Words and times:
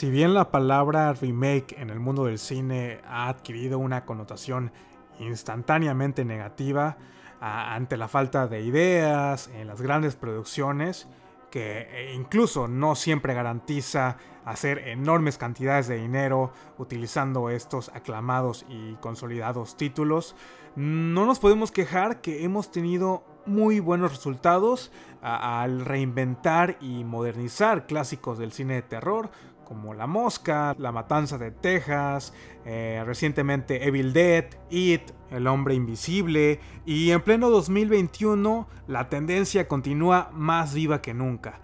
Si 0.00 0.08
bien 0.08 0.32
la 0.32 0.50
palabra 0.50 1.12
remake 1.12 1.76
en 1.78 1.90
el 1.90 2.00
mundo 2.00 2.24
del 2.24 2.38
cine 2.38 3.02
ha 3.06 3.28
adquirido 3.28 3.78
una 3.78 4.06
connotación 4.06 4.72
instantáneamente 5.18 6.24
negativa 6.24 6.96
ante 7.38 7.98
la 7.98 8.08
falta 8.08 8.46
de 8.46 8.62
ideas 8.62 9.48
en 9.48 9.66
las 9.66 9.82
grandes 9.82 10.16
producciones, 10.16 11.06
que 11.50 11.86
eh, 11.90 12.14
incluso 12.14 12.66
no 12.66 12.94
siempre 12.94 13.34
garantiza 13.34 14.16
hacer 14.46 14.88
enormes 14.88 15.36
cantidades 15.36 15.86
de 15.86 15.96
dinero 15.96 16.50
utilizando 16.78 17.50
estos 17.50 17.90
aclamados 17.90 18.64
y 18.70 18.94
consolidados 19.02 19.76
títulos, 19.76 20.34
no 20.76 21.26
nos 21.26 21.40
podemos 21.40 21.72
quejar 21.72 22.22
que 22.22 22.42
hemos 22.42 22.70
tenido 22.70 23.22
muy 23.44 23.80
buenos 23.80 24.12
resultados 24.12 24.92
al 25.22 25.84
reinventar 25.84 26.78
y 26.80 27.04
modernizar 27.04 27.86
clásicos 27.86 28.38
del 28.38 28.52
cine 28.52 28.74
de 28.74 28.82
terror 28.82 29.30
como 29.70 29.94
La 29.94 30.08
Mosca, 30.08 30.74
La 30.78 30.90
Matanza 30.90 31.38
de 31.38 31.52
Texas, 31.52 32.34
eh, 32.64 33.04
recientemente 33.06 33.86
Evil 33.86 34.12
Dead, 34.12 34.46
It, 34.68 35.12
El 35.30 35.46
Hombre 35.46 35.76
Invisible 35.76 36.58
y 36.84 37.12
en 37.12 37.20
pleno 37.20 37.50
2021 37.50 38.66
la 38.88 39.08
tendencia 39.08 39.68
continúa 39.68 40.28
más 40.32 40.74
viva 40.74 41.00
que 41.00 41.14
nunca. 41.14 41.60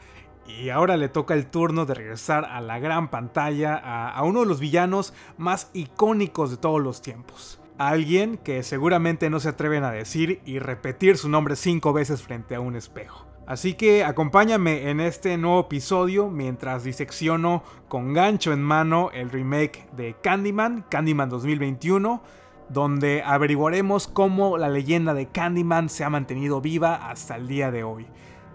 Y 0.46 0.68
ahora 0.68 0.96
le 0.96 1.08
toca 1.08 1.34
el 1.34 1.46
turno 1.46 1.84
de 1.84 1.94
regresar 1.94 2.44
a 2.44 2.60
la 2.60 2.78
gran 2.78 3.10
pantalla 3.10 3.74
a, 3.74 4.12
a 4.12 4.22
uno 4.22 4.42
de 4.42 4.46
los 4.46 4.60
villanos 4.60 5.12
más 5.36 5.72
icónicos 5.72 6.52
de 6.52 6.58
todos 6.58 6.80
los 6.80 7.02
tiempos. 7.02 7.60
Alguien 7.76 8.36
que 8.36 8.62
seguramente 8.62 9.30
no 9.30 9.40
se 9.40 9.48
atreven 9.48 9.82
a 9.82 9.90
decir 9.90 10.40
y 10.44 10.60
repetir 10.60 11.16
su 11.16 11.28
nombre 11.28 11.56
cinco 11.56 11.92
veces 11.92 12.22
frente 12.22 12.54
a 12.54 12.60
un 12.60 12.76
espejo. 12.76 13.26
Así 13.46 13.74
que 13.74 14.02
acompáñame 14.02 14.90
en 14.90 14.98
este 15.00 15.36
nuevo 15.38 15.60
episodio 15.60 16.28
mientras 16.28 16.82
disecciono 16.82 17.62
con 17.86 18.12
gancho 18.12 18.52
en 18.52 18.60
mano 18.60 19.10
el 19.12 19.30
remake 19.30 19.86
de 19.96 20.16
Candyman, 20.20 20.84
Candyman 20.88 21.28
2021, 21.28 22.22
donde 22.68 23.22
averiguaremos 23.22 24.08
cómo 24.08 24.58
la 24.58 24.68
leyenda 24.68 25.14
de 25.14 25.26
Candyman 25.28 25.88
se 25.88 26.02
ha 26.02 26.10
mantenido 26.10 26.60
viva 26.60 27.08
hasta 27.08 27.36
el 27.36 27.46
día 27.46 27.70
de 27.70 27.84
hoy. 27.84 28.08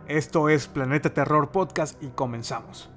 Esto 0.09 0.49
es 0.49 0.67
Planeta 0.67 1.13
Terror 1.13 1.51
Podcast 1.51 2.01
y 2.03 2.07
comenzamos. 2.09 2.89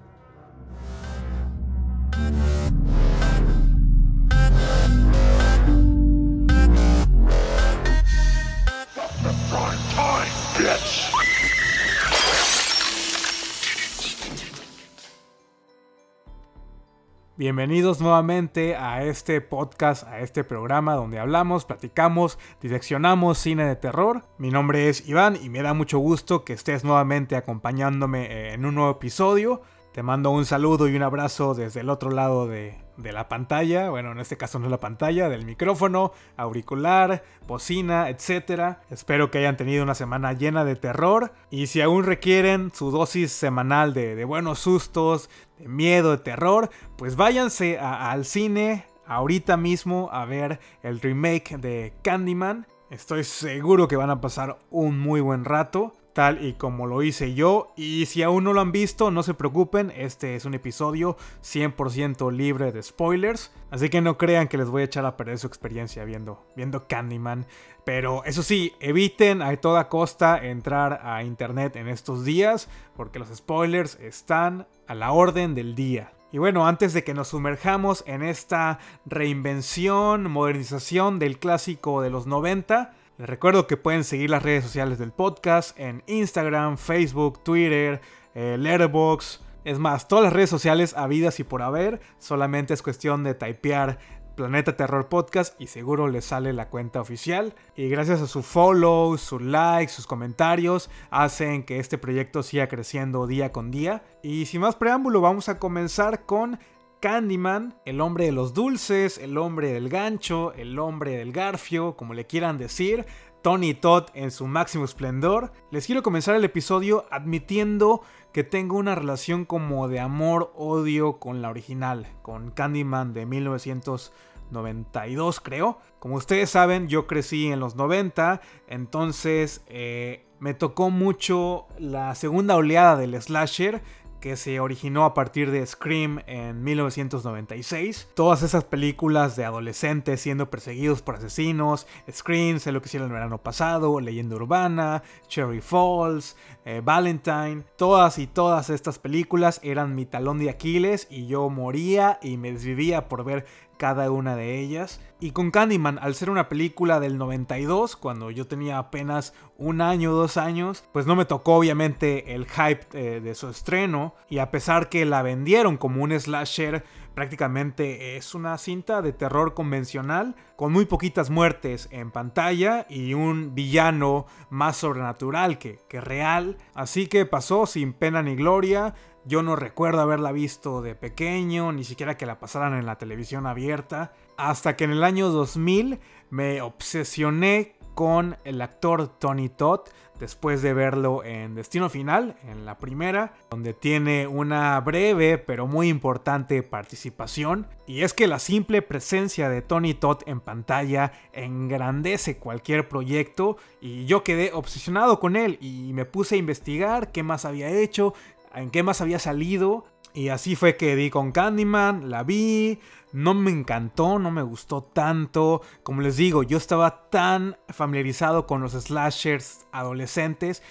Bienvenidos 17.36 18.00
nuevamente 18.00 18.76
a 18.76 19.02
este 19.02 19.40
podcast, 19.40 20.04
a 20.04 20.20
este 20.20 20.44
programa 20.44 20.94
donde 20.94 21.18
hablamos, 21.18 21.64
platicamos, 21.64 22.38
direccionamos 22.62 23.38
cine 23.38 23.66
de 23.66 23.74
terror. 23.74 24.22
Mi 24.38 24.50
nombre 24.50 24.88
es 24.88 25.08
Iván 25.08 25.36
y 25.42 25.48
me 25.48 25.60
da 25.60 25.74
mucho 25.74 25.98
gusto 25.98 26.44
que 26.44 26.52
estés 26.52 26.84
nuevamente 26.84 27.34
acompañándome 27.34 28.52
en 28.52 28.64
un 28.64 28.76
nuevo 28.76 28.92
episodio. 28.92 29.62
Te 29.92 30.04
mando 30.04 30.30
un 30.30 30.44
saludo 30.44 30.86
y 30.86 30.94
un 30.94 31.02
abrazo 31.02 31.54
desde 31.54 31.80
el 31.80 31.90
otro 31.90 32.12
lado 32.12 32.46
de, 32.46 32.83
la 32.96 33.28
pantalla, 33.28 33.90
bueno, 33.90 34.12
en 34.12 34.20
este 34.20 34.36
caso 34.36 34.58
no 34.58 34.66
es 34.66 34.70
la 34.70 34.80
pantalla, 34.80 35.28
del 35.28 35.44
micrófono, 35.44 36.12
auricular, 36.36 37.24
bocina, 37.46 38.08
etc. 38.08 38.78
Espero 38.90 39.30
que 39.30 39.38
hayan 39.38 39.56
tenido 39.56 39.82
una 39.82 39.94
semana 39.94 40.32
llena 40.32 40.64
de 40.64 40.76
terror 40.76 41.32
y 41.50 41.66
si 41.66 41.80
aún 41.80 42.04
requieren 42.04 42.70
su 42.72 42.90
dosis 42.90 43.32
semanal 43.32 43.94
de, 43.94 44.24
buenos 44.24 44.60
sustos, 44.60 45.30
de 45.58 45.68
miedo, 45.68 46.12
de 46.12 46.18
terror, 46.18 46.70
pues 46.96 47.16
váyanse 47.16 47.78
al 47.78 48.24
cine 48.24 48.86
ahorita 49.06 49.56
mismo 49.56 50.08
a 50.12 50.24
ver 50.24 50.60
el 50.82 51.00
remake 51.00 51.58
de 51.58 51.92
Candyman. 52.02 52.66
Estoy 52.90 53.24
seguro 53.24 53.88
que 53.88 53.96
van 53.96 54.10
a 54.10 54.20
pasar 54.20 54.58
un 54.70 54.98
muy 54.98 55.20
buen 55.20 55.44
rato 55.44 55.94
tal 56.14 56.42
y 56.42 56.54
como 56.54 56.86
lo 56.86 57.02
hice 57.02 57.34
yo. 57.34 57.72
Y 57.76 58.06
si 58.06 58.22
aún 58.22 58.44
no 58.44 58.54
lo 58.54 58.62
han 58.62 58.72
visto, 58.72 59.10
no 59.10 59.22
se 59.22 59.34
preocupen, 59.34 59.92
este 59.94 60.36
es 60.36 60.46
un 60.46 60.54
episodio 60.54 61.18
100% 61.42 62.32
libre 62.32 62.72
de 62.72 62.82
spoilers. 62.82 63.52
Así 63.70 63.90
que 63.90 64.00
no 64.00 64.16
crean 64.16 64.48
que 64.48 64.56
les 64.56 64.68
voy 64.68 64.82
a 64.82 64.86
echar 64.86 65.04
a 65.04 65.16
perder 65.18 65.38
su 65.38 65.46
experiencia 65.46 66.04
viendo, 66.04 66.42
viendo 66.56 66.88
Candyman. 66.88 67.46
Pero 67.84 68.24
eso 68.24 68.42
sí, 68.42 68.72
eviten 68.80 69.42
a 69.42 69.54
toda 69.56 69.90
costa 69.90 70.42
entrar 70.42 71.00
a 71.04 71.22
internet 71.22 71.76
en 71.76 71.88
estos 71.88 72.24
días, 72.24 72.70
porque 72.96 73.18
los 73.18 73.28
spoilers 73.28 73.96
están 74.00 74.66
a 74.86 74.94
la 74.94 75.12
orden 75.12 75.54
del 75.54 75.74
día. 75.74 76.12
Y 76.32 76.38
bueno, 76.38 76.66
antes 76.66 76.92
de 76.92 77.04
que 77.04 77.14
nos 77.14 77.28
sumerjamos 77.28 78.02
en 78.06 78.22
esta 78.22 78.80
reinvención, 79.06 80.30
modernización 80.30 81.18
del 81.18 81.38
clásico 81.38 82.00
de 82.00 82.10
los 82.10 82.26
90, 82.26 82.92
les 83.16 83.28
recuerdo 83.28 83.68
que 83.68 83.76
pueden 83.76 84.02
seguir 84.02 84.30
las 84.30 84.42
redes 84.42 84.64
sociales 84.64 84.98
del 84.98 85.12
podcast 85.12 85.78
en 85.78 86.02
Instagram, 86.06 86.76
Facebook, 86.78 87.44
Twitter, 87.44 88.00
eh, 88.34 88.56
Letterboxd. 88.58 89.40
Es 89.64 89.78
más, 89.78 90.08
todas 90.08 90.24
las 90.24 90.32
redes 90.32 90.50
sociales 90.50 90.94
habidas 90.96 91.38
y 91.38 91.44
por 91.44 91.62
haber. 91.62 92.00
Solamente 92.18 92.74
es 92.74 92.82
cuestión 92.82 93.22
de 93.22 93.34
typear 93.34 93.98
Planeta 94.34 94.76
Terror 94.76 95.08
Podcast 95.08 95.58
y 95.60 95.68
seguro 95.68 96.08
les 96.08 96.24
sale 96.24 96.52
la 96.52 96.68
cuenta 96.68 97.00
oficial. 97.00 97.54
Y 97.76 97.88
gracias 97.88 98.20
a 98.20 98.26
su 98.26 98.42
follow, 98.42 99.16
sus 99.16 99.40
likes, 99.40 99.92
sus 99.92 100.08
comentarios, 100.08 100.90
hacen 101.10 101.62
que 101.62 101.78
este 101.78 101.98
proyecto 101.98 102.42
siga 102.42 102.66
creciendo 102.66 103.28
día 103.28 103.52
con 103.52 103.70
día. 103.70 104.02
Y 104.22 104.46
sin 104.46 104.60
más 104.60 104.74
preámbulo, 104.74 105.20
vamos 105.20 105.48
a 105.48 105.60
comenzar 105.60 106.26
con 106.26 106.58
Candyman, 107.04 107.76
el 107.84 108.00
hombre 108.00 108.24
de 108.24 108.32
los 108.32 108.54
dulces, 108.54 109.18
el 109.18 109.36
hombre 109.36 109.74
del 109.74 109.90
gancho, 109.90 110.54
el 110.54 110.78
hombre 110.78 111.18
del 111.18 111.32
garfio, 111.32 111.98
como 111.98 112.14
le 112.14 112.26
quieran 112.26 112.56
decir, 112.56 113.04
Tony 113.42 113.74
Todd 113.74 114.04
en 114.14 114.30
su 114.30 114.46
máximo 114.46 114.86
esplendor. 114.86 115.52
Les 115.70 115.84
quiero 115.84 116.02
comenzar 116.02 116.34
el 116.34 116.44
episodio 116.44 117.04
admitiendo 117.10 118.00
que 118.32 118.42
tengo 118.42 118.78
una 118.78 118.94
relación 118.94 119.44
como 119.44 119.86
de 119.86 120.00
amor-odio 120.00 121.18
con 121.18 121.42
la 121.42 121.50
original, 121.50 122.06
con 122.22 122.52
Candyman 122.52 123.12
de 123.12 123.26
1992 123.26 125.40
creo. 125.40 125.76
Como 125.98 126.14
ustedes 126.14 126.48
saben, 126.48 126.88
yo 126.88 127.06
crecí 127.06 127.48
en 127.48 127.60
los 127.60 127.76
90, 127.76 128.40
entonces 128.66 129.62
eh, 129.66 130.24
me 130.40 130.54
tocó 130.54 130.88
mucho 130.88 131.66
la 131.78 132.14
segunda 132.14 132.56
oleada 132.56 132.96
del 132.96 133.20
slasher 133.20 133.82
que 134.24 134.38
se 134.38 134.58
originó 134.58 135.04
a 135.04 135.12
partir 135.12 135.50
de 135.50 135.66
Scream 135.66 136.22
en 136.26 136.64
1996. 136.64 138.08
Todas 138.14 138.42
esas 138.42 138.64
películas 138.64 139.36
de 139.36 139.44
adolescentes 139.44 140.18
siendo 140.18 140.48
perseguidos 140.48 141.02
por 141.02 141.16
asesinos, 141.16 141.86
Scream, 142.10 142.58
sé 142.58 142.72
lo 142.72 142.80
que 142.80 142.86
hicieron 142.86 143.08
el 143.08 143.12
verano 143.12 143.36
pasado, 143.36 144.00
Leyenda 144.00 144.36
Urbana, 144.36 145.02
Cherry 145.28 145.60
Falls, 145.60 146.36
eh, 146.64 146.80
Valentine, 146.82 147.64
todas 147.76 148.18
y 148.18 148.26
todas 148.26 148.70
estas 148.70 148.98
películas 148.98 149.60
eran 149.62 149.94
mi 149.94 150.06
talón 150.06 150.38
de 150.38 150.48
Aquiles 150.48 151.06
y 151.10 151.26
yo 151.26 151.50
moría 151.50 152.18
y 152.22 152.38
me 152.38 152.50
desvivía 152.50 153.10
por 153.10 153.24
ver 153.24 153.44
cada 153.76 154.10
una 154.10 154.36
de 154.36 154.58
ellas. 154.58 155.00
Y 155.20 155.30
con 155.30 155.50
Candyman, 155.50 155.98
al 156.02 156.14
ser 156.14 156.28
una 156.28 156.48
película 156.48 157.00
del 157.00 157.16
92, 157.18 157.96
cuando 157.96 158.30
yo 158.30 158.46
tenía 158.46 158.78
apenas 158.78 159.32
un 159.56 159.80
año 159.80 160.12
o 160.12 160.14
dos 160.14 160.36
años, 160.36 160.84
pues 160.92 161.06
no 161.06 161.16
me 161.16 161.24
tocó 161.24 161.56
obviamente 161.56 162.34
el 162.34 162.46
hype 162.46 162.86
eh, 162.92 163.20
de 163.20 163.34
su 163.34 163.48
estreno. 163.48 164.14
Y 164.28 164.38
a 164.38 164.50
pesar 164.50 164.88
que 164.88 165.04
la 165.04 165.22
vendieron 165.22 165.76
como 165.76 166.02
un 166.02 166.12
slasher, 166.18 166.84
prácticamente 167.14 168.16
es 168.16 168.34
una 168.34 168.58
cinta 168.58 169.00
de 169.00 169.12
terror 169.12 169.54
convencional, 169.54 170.34
con 170.56 170.72
muy 170.72 170.84
poquitas 170.84 171.30
muertes 171.30 171.88
en 171.90 172.10
pantalla 172.10 172.86
y 172.88 173.14
un 173.14 173.54
villano 173.54 174.26
más 174.50 174.76
sobrenatural 174.76 175.58
que, 175.58 175.78
que 175.88 176.00
real. 176.00 176.58
Así 176.74 177.06
que 177.06 177.24
pasó 177.24 177.66
sin 177.66 177.92
pena 177.92 178.22
ni 178.22 178.34
gloria 178.34 178.94
yo 179.26 179.42
no 179.42 179.56
recuerdo 179.56 180.00
haberla 180.00 180.32
visto 180.32 180.82
de 180.82 180.94
pequeño, 180.94 181.72
ni 181.72 181.84
siquiera 181.84 182.16
que 182.16 182.26
la 182.26 182.38
pasaran 182.38 182.74
en 182.74 182.86
la 182.86 182.98
televisión 182.98 183.46
abierta, 183.46 184.12
hasta 184.36 184.76
que 184.76 184.84
en 184.84 184.90
el 184.90 185.04
año 185.04 185.30
2000 185.30 186.00
me 186.30 186.60
obsesioné 186.60 187.76
con 187.94 188.36
el 188.44 188.60
actor 188.60 189.08
Tony 189.18 189.48
Todd 189.48 189.80
después 190.18 190.62
de 190.62 190.72
verlo 190.72 191.24
en 191.24 191.54
Destino 191.54 191.88
Final, 191.88 192.36
en 192.48 192.64
la 192.64 192.78
primera, 192.78 193.34
donde 193.50 193.74
tiene 193.74 194.26
una 194.26 194.78
breve 194.80 195.38
pero 195.38 195.66
muy 195.66 195.88
importante 195.88 196.62
participación. 196.62 197.66
Y 197.86 198.02
es 198.02 198.14
que 198.14 198.26
la 198.26 198.38
simple 198.38 198.80
presencia 198.80 199.48
de 199.48 199.62
Tony 199.62 199.94
Todd 199.94 200.22
en 200.26 200.40
pantalla 200.40 201.12
engrandece 201.32 202.38
cualquier 202.38 202.88
proyecto 202.88 203.56
y 203.80 204.06
yo 204.06 204.24
quedé 204.24 204.52
obsesionado 204.52 205.20
con 205.20 205.36
él 205.36 205.58
y 205.60 205.92
me 205.92 206.04
puse 206.04 206.36
a 206.36 206.38
investigar 206.38 207.12
qué 207.12 207.22
más 207.22 207.44
había 207.44 207.68
hecho, 207.68 208.14
en 208.54 208.70
qué 208.70 208.82
más 208.82 209.00
había 209.00 209.18
salido. 209.18 209.84
Y 210.12 210.28
así 210.28 210.54
fue 210.54 210.76
que 210.76 210.94
di 210.94 211.10
con 211.10 211.32
Candyman, 211.32 212.08
la 212.08 212.22
vi, 212.22 212.78
no 213.12 213.34
me 213.34 213.50
encantó, 213.50 214.20
no 214.20 214.30
me 214.30 214.42
gustó 214.42 214.82
tanto. 214.82 215.60
Como 215.82 216.02
les 216.02 216.16
digo, 216.16 216.44
yo 216.44 216.56
estaba 216.56 217.10
tan 217.10 217.56
familiarizado 217.68 218.46
con 218.46 218.60
los 218.60 218.72
slashers 218.72 219.66
adolescentes 219.72 220.62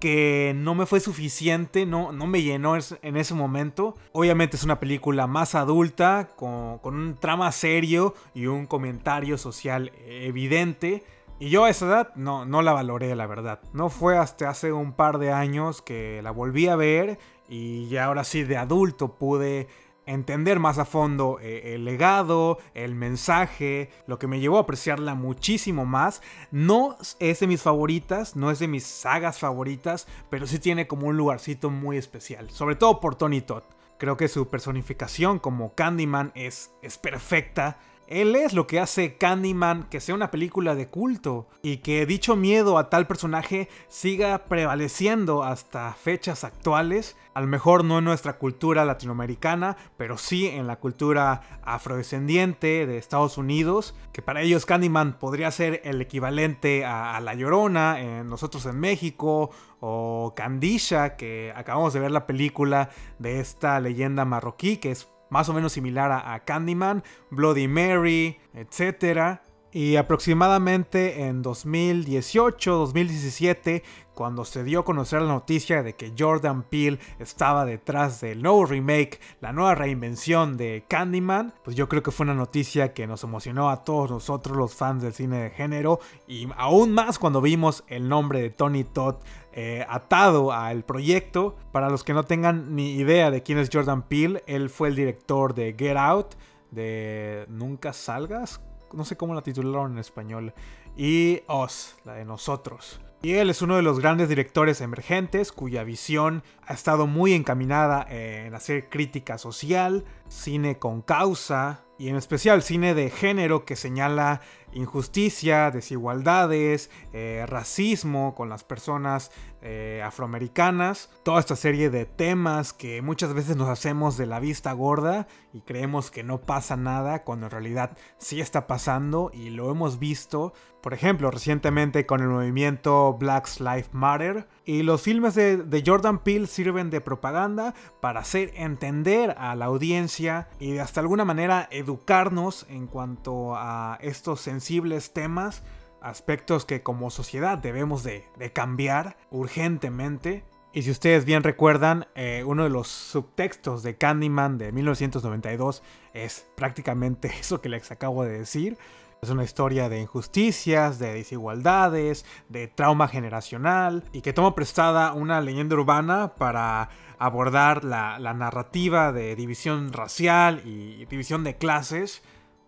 que 0.00 0.52
no 0.54 0.74
me 0.74 0.86
fue 0.86 1.00
suficiente, 1.00 1.86
no, 1.86 2.12
no 2.12 2.26
me 2.26 2.42
llenó 2.42 2.76
en 2.76 3.16
ese 3.16 3.34
momento. 3.34 3.94
Obviamente 4.12 4.56
es 4.56 4.64
una 4.64 4.80
película 4.80 5.26
más 5.26 5.54
adulta, 5.54 6.28
con, 6.36 6.78
con 6.78 6.94
un 6.94 7.16
trama 7.16 7.50
serio 7.52 8.14
y 8.34 8.46
un 8.46 8.66
comentario 8.66 9.38
social 9.38 9.92
evidente. 10.06 11.04
Y 11.38 11.50
yo 11.50 11.64
a 11.64 11.70
esa 11.70 11.86
edad 11.86 12.14
no, 12.14 12.46
no 12.46 12.62
la 12.62 12.72
valoré, 12.72 13.14
la 13.14 13.26
verdad. 13.26 13.60
No 13.74 13.90
fue 13.90 14.16
hasta 14.16 14.48
hace 14.48 14.72
un 14.72 14.92
par 14.92 15.18
de 15.18 15.32
años 15.32 15.82
que 15.82 16.20
la 16.22 16.30
volví 16.30 16.68
a 16.68 16.76
ver 16.76 17.18
y 17.46 17.88
ya 17.88 18.06
ahora 18.06 18.24
sí 18.24 18.42
de 18.42 18.56
adulto 18.56 19.16
pude 19.16 19.68
entender 20.06 20.60
más 20.60 20.78
a 20.78 20.84
fondo 20.84 21.38
eh, 21.42 21.74
el 21.74 21.84
legado, 21.84 22.58
el 22.74 22.94
mensaje, 22.94 23.90
lo 24.06 24.18
que 24.18 24.28
me 24.28 24.40
llevó 24.40 24.56
a 24.56 24.62
apreciarla 24.62 25.14
muchísimo 25.14 25.84
más. 25.84 26.22
No 26.50 26.96
es 27.18 27.40
de 27.40 27.46
mis 27.46 27.60
favoritas, 27.60 28.34
no 28.34 28.50
es 28.50 28.58
de 28.58 28.68
mis 28.68 28.84
sagas 28.84 29.38
favoritas, 29.38 30.06
pero 30.30 30.46
sí 30.46 30.58
tiene 30.58 30.86
como 30.86 31.08
un 31.08 31.18
lugarcito 31.18 31.68
muy 31.68 31.98
especial, 31.98 32.48
sobre 32.50 32.76
todo 32.76 32.98
por 33.00 33.16
Tony 33.16 33.42
Todd. 33.42 33.64
Creo 33.98 34.16
que 34.16 34.28
su 34.28 34.48
personificación 34.48 35.38
como 35.38 35.74
Candyman 35.74 36.32
es, 36.34 36.72
es 36.82 36.96
perfecta 36.98 37.78
él 38.08 38.36
es 38.36 38.52
lo 38.52 38.66
que 38.66 38.78
hace 38.78 39.16
Candyman 39.16 39.84
que 39.90 40.00
sea 40.00 40.14
una 40.14 40.30
película 40.30 40.74
de 40.74 40.88
culto 40.88 41.48
y 41.62 41.78
que 41.78 42.06
dicho 42.06 42.36
miedo 42.36 42.78
a 42.78 42.88
tal 42.88 43.06
personaje 43.06 43.68
siga 43.88 44.44
prevaleciendo 44.44 45.42
hasta 45.42 45.92
fechas 45.94 46.44
actuales. 46.44 47.16
A 47.34 47.40
lo 47.40 47.48
mejor 47.48 47.84
no 47.84 47.98
en 47.98 48.04
nuestra 48.04 48.38
cultura 48.38 48.84
latinoamericana, 48.84 49.76
pero 49.96 50.18
sí 50.18 50.46
en 50.46 50.66
la 50.66 50.76
cultura 50.76 51.60
afrodescendiente 51.62 52.86
de 52.86 52.96
Estados 52.96 53.38
Unidos, 53.38 53.94
que 54.12 54.22
para 54.22 54.40
ellos 54.40 54.66
Candyman 54.66 55.18
podría 55.18 55.50
ser 55.50 55.82
el 55.84 56.00
equivalente 56.00 56.84
a, 56.84 57.20
La 57.20 57.34
Llorona 57.34 58.00
en 58.00 58.28
nosotros 58.28 58.64
en 58.66 58.78
México, 58.78 59.50
o 59.80 60.32
Candisha, 60.34 61.16
que 61.16 61.52
acabamos 61.54 61.92
de 61.92 62.00
ver 62.00 62.10
la 62.10 62.26
película 62.26 62.88
de 63.18 63.40
esta 63.40 63.78
leyenda 63.80 64.24
marroquí, 64.24 64.78
que 64.78 64.90
es 64.90 65.08
más 65.30 65.48
o 65.48 65.52
menos 65.52 65.72
similar 65.72 66.12
a, 66.12 66.38
Candyman, 66.44 67.02
Bloody 67.30 67.68
Mary, 67.68 68.38
etc. 68.54 69.40
Y 69.72 69.96
aproximadamente 69.96 71.24
en 71.24 71.42
2018-2017, 71.42 73.82
cuando 74.14 74.44
se 74.46 74.64
dio 74.64 74.80
a 74.80 74.84
conocer 74.84 75.20
la 75.20 75.28
noticia 75.28 75.82
de 75.82 75.94
que 75.94 76.14
Jordan 76.18 76.62
Peele 76.62 76.98
estaba 77.18 77.66
detrás 77.66 78.22
del 78.22 78.42
nuevo 78.42 78.64
remake, 78.64 79.20
la 79.42 79.52
nueva 79.52 79.74
reinvención 79.74 80.56
de 80.56 80.86
Candyman, 80.88 81.52
pues 81.62 81.76
yo 81.76 81.86
creo 81.88 82.02
que 82.02 82.10
fue 82.10 82.24
una 82.24 82.32
noticia 82.32 82.94
que 82.94 83.06
nos 83.06 83.22
emocionó 83.24 83.68
a 83.68 83.84
todos 83.84 84.10
nosotros 84.10 84.56
los 84.56 84.74
fans 84.74 85.02
del 85.02 85.12
cine 85.12 85.42
de 85.42 85.50
género 85.50 86.00
y 86.26 86.48
aún 86.56 86.92
más 86.92 87.18
cuando 87.18 87.42
vimos 87.42 87.84
el 87.88 88.08
nombre 88.08 88.40
de 88.40 88.48
Tony 88.48 88.84
Todd 88.84 89.16
eh, 89.52 89.84
atado 89.88 90.52
al 90.52 90.84
proyecto. 90.84 91.56
Para 91.72 91.90
los 91.90 92.04
que 92.04 92.14
no 92.14 92.24
tengan 92.24 92.74
ni 92.74 92.94
idea 92.94 93.30
de 93.30 93.42
quién 93.42 93.58
es 93.58 93.70
Jordan 93.72 94.02
Peele, 94.02 94.42
él 94.46 94.68
fue 94.70 94.88
el 94.88 94.96
director 94.96 95.54
de 95.54 95.74
Get 95.78 95.96
Out, 95.96 96.34
de 96.70 97.46
Nunca 97.48 97.92
Salgas, 97.92 98.60
no 98.96 99.04
sé 99.04 99.16
cómo 99.16 99.34
la 99.34 99.42
titularon 99.42 99.92
en 99.92 99.98
español, 99.98 100.54
y 100.96 101.42
Us, 101.48 101.96
la 102.04 102.14
de 102.14 102.24
nosotros. 102.24 103.00
Y 103.22 103.32
él 103.34 103.50
es 103.50 103.62
uno 103.62 103.76
de 103.76 103.82
los 103.82 103.98
grandes 103.98 104.28
directores 104.28 104.80
emergentes 104.80 105.50
cuya 105.50 105.84
visión 105.84 106.42
ha 106.66 106.74
estado 106.74 107.06
muy 107.06 107.32
encaminada 107.32 108.06
en 108.08 108.54
hacer 108.54 108.88
crítica 108.88 109.38
social, 109.38 110.04
cine 110.28 110.78
con 110.78 111.02
causa 111.02 111.82
y 111.98 112.08
en 112.08 112.16
especial 112.16 112.62
cine 112.62 112.94
de 112.94 113.10
género 113.10 113.64
que 113.64 113.74
señala 113.74 114.42
injusticia, 114.72 115.70
desigualdades, 115.70 116.90
eh, 117.12 117.44
racismo 117.48 118.34
con 118.34 118.50
las 118.50 118.64
personas 118.64 119.32
eh, 119.68 120.00
afroamericanas, 120.00 121.10
toda 121.24 121.40
esta 121.40 121.56
serie 121.56 121.90
de 121.90 122.06
temas 122.06 122.72
que 122.72 123.02
muchas 123.02 123.34
veces 123.34 123.56
nos 123.56 123.68
hacemos 123.68 124.16
de 124.16 124.24
la 124.24 124.38
vista 124.38 124.72
gorda 124.72 125.26
y 125.52 125.62
creemos 125.62 126.12
que 126.12 126.22
no 126.22 126.40
pasa 126.40 126.76
nada 126.76 127.24
cuando 127.24 127.46
en 127.46 127.50
realidad 127.50 127.98
sí 128.16 128.40
está 128.40 128.68
pasando 128.68 129.32
y 129.34 129.50
lo 129.50 129.68
hemos 129.68 129.98
visto, 129.98 130.52
por 130.82 130.94
ejemplo, 130.94 131.32
recientemente 131.32 132.06
con 132.06 132.20
el 132.20 132.28
movimiento 132.28 133.14
Black 133.18 133.48
Lives 133.58 133.88
Matter. 133.90 134.46
Y 134.64 134.84
los 134.84 135.02
filmes 135.02 135.34
de, 135.34 135.82
Jordan 135.84 136.20
Peele 136.20 136.46
sirven 136.46 136.88
de 136.88 137.00
propaganda 137.00 137.74
para 138.00 138.20
hacer 138.20 138.52
entender 138.54 139.34
a 139.36 139.56
la 139.56 139.64
audiencia 139.64 140.48
y 140.60 140.74
de 140.74 140.80
hasta 140.80 141.00
alguna 141.00 141.24
manera 141.24 141.66
educarnos 141.72 142.66
en 142.68 142.86
cuanto 142.86 143.56
a 143.56 143.98
estos 144.00 144.40
sensibles 144.42 145.12
temas 145.12 145.64
aspectos 146.06 146.64
que 146.64 146.82
como 146.82 147.10
sociedad 147.10 147.58
debemos 147.58 148.02
de, 148.02 148.24
cambiar 148.52 149.16
urgentemente. 149.30 150.44
Y 150.72 150.82
si 150.82 150.90
ustedes 150.90 151.24
bien 151.24 151.42
recuerdan, 151.42 152.06
eh, 152.14 152.44
uno 152.46 152.64
de 152.64 152.70
los 152.70 152.88
subtextos 152.88 153.82
de 153.82 153.96
Candyman 153.96 154.58
de 154.58 154.72
1992 154.72 155.82
es 156.14 156.46
prácticamente 156.54 157.28
eso 157.40 157.60
que 157.60 157.68
les 157.68 157.90
acabo 157.90 158.24
de 158.24 158.38
decir. 158.38 158.78
Es 159.22 159.30
una 159.30 159.44
historia 159.44 159.88
de 159.88 160.00
injusticias, 160.00 160.98
de 160.98 161.14
desigualdades, 161.14 162.26
de 162.48 162.68
trauma 162.68 163.08
generacional 163.08 164.04
y 164.12 164.20
que 164.20 164.34
toma 164.34 164.54
prestada 164.54 165.14
una 165.14 165.40
leyenda 165.40 165.74
urbana 165.74 166.34
para 166.34 166.90
abordar 167.18 167.82
la 167.82 168.34
narrativa 168.34 169.12
de 169.12 169.34
división 169.34 169.94
racial 169.94 170.60
y 170.66 171.06
división 171.06 171.44
de 171.44 171.56
clases 171.56 172.22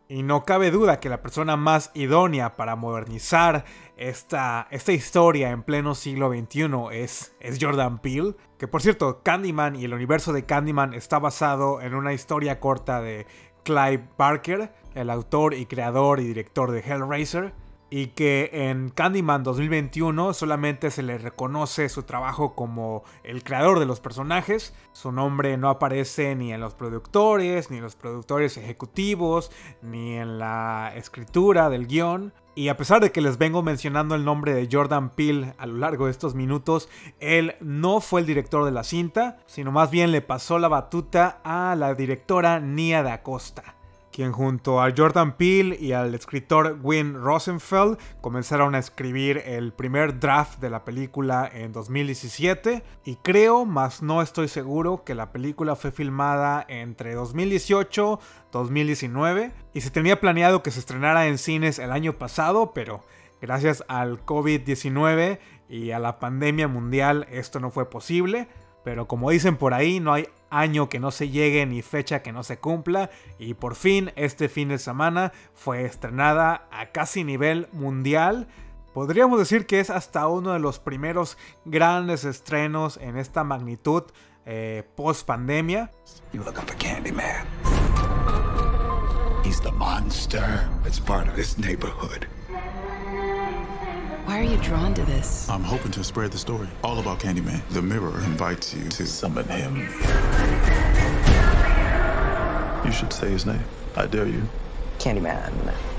y 0.09 0.23
no 0.23 0.45
cabe 0.45 0.71
duda 0.71 1.01
que 1.01 1.11
la 1.11 1.21
persona 1.21 1.57
más 1.57 1.91
idónea 1.95 2.57
para 2.57 2.77
modernizar 2.77 3.65
esta, 3.97 4.67
esta 4.71 4.93
historia 4.93 5.51
en 5.51 5.63
pleno 5.63 5.95
siglo 5.95 6.31
XXI 6.31 6.71
es, 6.93 7.35
es 7.41 7.59
Jordan 7.61 7.99
Peele. 7.99 8.35
Que 8.59 8.69
por 8.69 8.81
cierto, 8.81 9.23
Candyman 9.23 9.77
y 9.77 9.85
el 9.85 9.93
universo 9.93 10.33
de 10.33 10.47
Candyman 10.47 10.95
está 10.95 11.19
basado 11.19 11.83
en 11.83 11.95
una 11.95 12.15
historia 12.15 12.59
corta 12.59 13.03
de 13.03 13.27
Clive 13.65 14.09
Barker, 14.17 14.73
el 14.95 15.11
autor 15.11 15.53
y 15.53 15.67
creador 15.67 16.21
y 16.21 16.25
director 16.25 16.71
de 16.71 16.81
Hellraiser 16.81 17.53
y 17.91 18.09
que 18.09 18.51
en 18.53 18.91
Candyman 18.91 19.43
2021 19.43 20.35
solamente 20.35 20.91
se 20.91 21.03
le 21.03 21.19
reconoce 21.19 21.89
su 21.89 22.03
trabajo 22.03 22.55
como 22.55 23.03
el 23.25 23.43
creador 23.43 23.79
de 23.79 23.87
los 23.87 24.01
personajes. 24.01 24.75
Su 24.93 25.13
nombre 25.13 25.57
no 25.57 25.71
aparece 25.71 26.35
ni 26.35 26.53
en 26.53 26.61
los 26.61 26.75
productores, 26.75 27.71
ni 27.71 27.79
en 27.79 27.83
los 27.83 27.97
productores 27.97 28.57
ejecutivos, 28.57 29.51
ni 29.81 30.17
en 30.17 30.39
la 30.39 30.93
escritura 30.95 31.71
del 31.71 31.87
guion. 31.87 32.33
Y 32.55 32.69
a 32.69 32.77
pesar 32.77 33.01
de 33.01 33.13
que 33.13 33.21
les 33.21 33.39
vengo 33.39 33.63
mencionando 33.63 34.17
el 34.17 34.25
nombre 34.25 34.53
de 34.53 34.69
Jordan 34.71 35.11
Peele 35.11 35.55
a 35.59 35.67
lo 35.67 35.77
largo 35.77 36.07
de 36.07 36.11
estos 36.11 36.35
minutos, 36.35 36.89
él 37.21 37.55
no 37.61 38.01
fue 38.01 38.21
el 38.21 38.27
director 38.27 38.65
de 38.65 38.73
la 38.73 38.83
cinta, 38.83 39.39
sino 39.47 39.71
más 39.71 39.93
bien 39.93 40.11
le 40.11 40.23
pasó 40.23 40.59
la 40.59 40.67
batuta 40.67 41.41
a 41.45 41.77
la 41.77 41.95
directora 41.95 42.59
Nia 42.59 43.05
da 43.05 43.23
Costa 43.23 43.78
quien 44.13 44.33
junto 44.33 44.83
a 44.83 44.93
Jordan 44.97 45.37
Peele 45.37 45.77
y 45.79 45.93
al 45.93 46.15
escritor 46.15 46.79
Win 46.83 47.15
Rosenfeld 47.15 47.99
comenzaron 48.21 48.75
a 48.75 48.79
escribir 48.79 49.43
el 49.45 49.73
primer 49.73 50.19
draft 50.19 50.61
de 50.61 50.71
la 50.71 50.85
película 50.85 51.49
en 51.53 51.73
2017 51.73 52.83
y 53.05 53.17
creo, 53.17 53.65
más 53.65 54.03
no 54.03 54.23
estoy 54.23 54.49
seguro, 54.49 55.05
que 55.05 55.15
la 55.15 55.33
película 55.33 55.77
fue 55.77 55.93
filmada 55.93 56.65
entre 56.69 57.15
2018 57.15 58.19
2019 58.51 59.53
y 59.75 59.81
se 59.81 59.91
tenía 59.91 60.21
planeado 60.21 60.63
que 60.63 60.71
se 60.71 60.81
estrenara 60.81 61.27
en 61.27 61.39
cines 61.39 61.79
el 61.79 61.93
año 61.93 62.15
pasado, 62.15 62.73
pero 62.73 63.05
gracias 63.41 63.85
al 63.89 64.25
COVID-19 64.25 65.39
y 65.69 65.91
a 65.91 65.99
la 65.99 66.19
pandemia 66.19 66.67
mundial 66.67 67.27
esto 67.31 67.61
no 67.61 67.71
fue 67.71 67.91
posible. 67.91 68.49
Pero 68.85 69.07
como 69.07 69.31
dicen 69.31 69.57
por 69.57 69.75
ahí, 69.75 70.01
no 70.01 70.15
hay 70.15 70.29
año 70.51 70.89
que 70.89 71.01
no 71.01 71.11
se 71.11 71.29
llegue 71.29 71.65
ni 71.67 71.83
fecha 71.83 72.23
que 72.23 72.33
no 72.33 72.43
se 72.43 72.59
cumpla. 72.59 73.11
Y 73.39 73.55
por 73.55 73.75
fin, 73.75 74.13
este 74.17 74.49
fin 74.49 74.69
de 74.69 74.79
semana 74.79 75.33
fue 75.55 75.85
estrenada 75.85 76.69
a 76.71 76.87
casi 76.93 77.25
nivel 77.25 77.69
mundial. 77.73 78.49
Podríamos 78.95 79.39
decir 79.39 79.67
que 79.67 79.81
es 79.81 79.91
hasta 79.91 80.27
uno 80.29 80.53
de 80.53 80.59
los 80.59 80.79
primeros 80.79 81.39
grandes 81.65 82.25
estrenos 82.25 82.97
en 82.97 83.17
esta 83.17 83.45
magnitud 83.45 84.05
eh, 84.47 84.83
post 84.97 85.27
pandemia. 85.27 85.91
Why 94.29 94.41
are 94.41 94.45
you 94.45 94.59
drawn 94.59 94.93
to 94.93 95.03
this? 95.07 95.49
I'm 95.49 95.63
hoping 95.63 95.91
to 95.93 96.05
spread 96.05 96.33
the 96.33 96.37
story. 96.37 96.69
All 96.85 96.99
about 96.99 97.19
Candyman. 97.19 97.67
The 97.71 97.81
mirror 97.81 98.15
invites 98.25 98.75
you 98.75 98.87
to 98.91 99.07
summon 99.07 99.49
him. 99.49 99.79
You 102.85 102.93
should 102.93 103.11
say 103.11 103.31
his 103.31 103.47
name. 103.47 103.65
I 103.97 104.05
dare 104.05 104.27
you. 104.27 104.43
Candyman. 104.99 105.51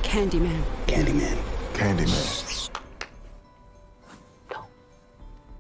Candyman. 0.04 0.62
Candyman. 0.86 1.40
Candyman. 1.74 2.70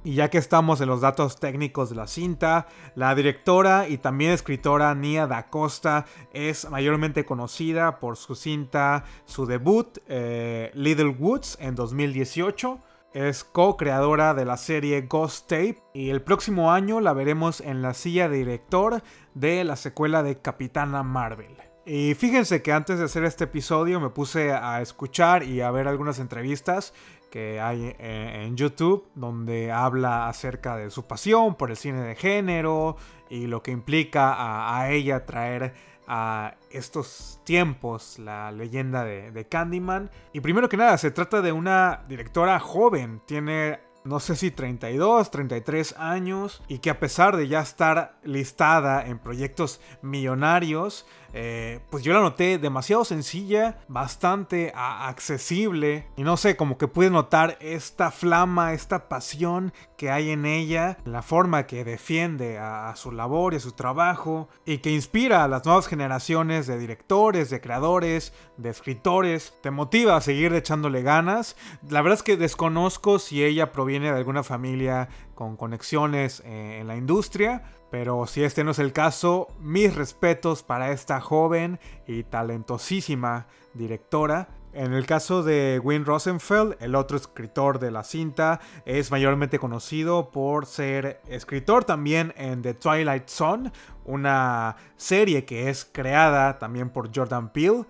Y 0.03 0.13
ya 0.13 0.29
que 0.29 0.37
estamos 0.37 0.79
en 0.79 0.87
los 0.87 1.01
datos 1.01 1.39
técnicos 1.39 1.89
de 1.89 1.97
la 1.97 2.07
cinta, 2.07 2.67
la 2.95 3.13
directora 3.15 3.89
y 3.89 3.97
también 3.97 4.31
escritora 4.31 4.95
Nia 4.95 5.27
Da 5.27 5.49
Costa 5.49 6.05
es 6.31 6.69
mayormente 6.69 7.25
conocida 7.25 7.99
por 7.99 8.15
su 8.15 8.35
cinta, 8.35 9.03
su 9.25 9.45
debut, 9.45 9.97
eh, 10.07 10.71
Little 10.73 11.15
Woods, 11.19 11.57
en 11.59 11.75
2018. 11.75 12.79
Es 13.13 13.43
co-creadora 13.43 14.33
de 14.33 14.45
la 14.45 14.55
serie 14.55 15.01
Ghost 15.01 15.49
Tape 15.49 15.83
y 15.93 16.11
el 16.11 16.21
próximo 16.21 16.71
año 16.71 17.01
la 17.01 17.11
veremos 17.11 17.59
en 17.59 17.81
la 17.81 17.93
silla 17.93 18.29
de 18.29 18.37
director 18.37 19.01
de 19.33 19.63
la 19.65 19.75
secuela 19.75 20.23
de 20.23 20.39
Capitana 20.39 21.03
Marvel. 21.03 21.57
Y 21.85 22.13
fíjense 22.13 22.61
que 22.61 22.71
antes 22.71 22.99
de 22.99 23.05
hacer 23.05 23.23
este 23.23 23.45
episodio 23.45 23.99
me 23.99 24.11
puse 24.11 24.53
a 24.53 24.79
escuchar 24.79 25.41
y 25.41 25.61
a 25.61 25.71
ver 25.71 25.87
algunas 25.87 26.19
entrevistas 26.19 26.93
que 27.29 27.59
hay 27.59 27.95
en 27.99 28.55
YouTube 28.55 29.07
donde 29.15 29.71
habla 29.71 30.27
acerca 30.27 30.75
de 30.75 30.89
su 30.89 31.05
pasión 31.05 31.55
por 31.55 31.69
el 31.69 31.77
cine 31.77 32.01
de 32.01 32.15
género 32.15 32.97
y 33.29 33.47
lo 33.47 33.61
que 33.61 33.71
implica 33.71 34.35
a, 34.77 34.91
ella 34.91 35.25
traer 35.25 35.73
a 36.07 36.55
estos 36.71 37.39
tiempos 37.43 38.17
la 38.17 38.51
leyenda 38.51 39.03
de, 39.03 39.31
de, 39.31 39.47
Candyman. 39.47 40.09
Y 40.33 40.41
primero 40.41 40.67
que 40.67 40.77
nada, 40.77 40.97
se 40.97 41.11
trata 41.11 41.41
de 41.41 41.51
una 41.51 42.03
directora 42.07 42.59
joven, 42.59 43.21
tiene 43.25 43.79
no 44.03 44.19
sé 44.19 44.35
si 44.35 44.51
32, 44.51 45.29
33 45.29 45.95
años, 45.97 46.61
y 46.67 46.79
que 46.79 46.89
a 46.89 46.99
pesar 46.99 47.35
de 47.37 47.47
ya 47.47 47.61
estar 47.61 48.17
listada 48.23 49.05
en 49.05 49.19
proyectos 49.19 49.81
millonarios, 50.01 51.05
eh, 51.33 51.79
pues 51.89 52.03
yo 52.03 52.13
la 52.13 52.21
noté 52.21 52.57
demasiado 52.57 53.05
sencilla, 53.05 53.79
bastante 53.87 54.71
accesible 54.75 56.07
y 56.17 56.23
no 56.23 56.37
sé, 56.37 56.55
como 56.55 56.77
que 56.77 56.87
pude 56.87 57.09
notar 57.09 57.57
esta 57.61 58.11
flama, 58.11 58.73
esta 58.73 59.09
pasión 59.09 59.73
que 59.97 60.09
hay 60.09 60.31
en 60.31 60.45
ella, 60.45 60.97
la 61.05 61.21
forma 61.21 61.67
que 61.67 61.83
defiende 61.83 62.57
a, 62.57 62.95
su 62.95 63.11
labor 63.11 63.53
y 63.53 63.57
a 63.57 63.59
su 63.59 63.73
trabajo 63.73 64.49
y 64.65 64.79
que 64.79 64.91
inspira 64.91 65.43
a 65.43 65.47
las 65.47 65.65
nuevas 65.65 65.87
generaciones 65.87 66.67
de 66.67 66.79
directores, 66.79 67.49
de 67.49 67.61
creadores, 67.61 68.33
de 68.57 68.69
escritores, 68.69 69.53
te 69.61 69.71
motiva 69.71 70.15
a 70.15 70.21
seguir 70.21 70.53
echándole 70.53 71.01
ganas. 71.01 71.55
La 71.89 72.01
verdad 72.01 72.17
es 72.17 72.23
que 72.23 72.37
desconozco 72.37 73.19
si 73.19 73.43
ella 73.43 73.71
proviene 73.71 74.11
de 74.11 74.17
alguna 74.17 74.43
familia 74.43 75.09
con 75.35 75.55
conexiones 75.55 76.41
eh, 76.45 76.79
en 76.81 76.87
la 76.87 76.97
industria, 76.97 77.63
pero 77.89 78.27
si 78.27 78.43
este 78.43 78.63
no 78.63 78.71
es 78.71 78.79
el 78.79 78.93
caso, 78.93 79.47
mis 79.59 79.95
respetos 79.95 80.63
para 80.63 80.91
esta 80.91 81.19
joven 81.21 81.79
y 82.07 82.23
talentosísima 82.23 83.47
directora. 83.73 84.49
En 84.71 84.93
el 84.93 85.07
caso 85.07 85.41
de 85.41 85.81
Wayne 85.83 86.05
Rosenfeld, 86.05 86.75
el 86.79 86.93
otro 86.93 87.17
escritor 87.17 87.79
de 87.79 87.89
la 87.89 88.03
cinta, 88.03 88.59
es 88.85 89.09
mayormente 89.09 89.57
conocido 89.57 90.29
por 90.29 90.67
ser 90.67 91.21
escritor 91.27 91.85
también 91.85 92.33
en 92.37 92.61
The 92.61 92.75
Twilight 92.75 93.27
Zone, 93.27 93.71
una 94.05 94.75
serie 94.95 95.45
que 95.45 95.69
es 95.69 95.89
creada 95.91 96.59
también 96.59 96.91
por 96.91 97.09
Jordan 97.15 97.51
Peele. 97.51 97.85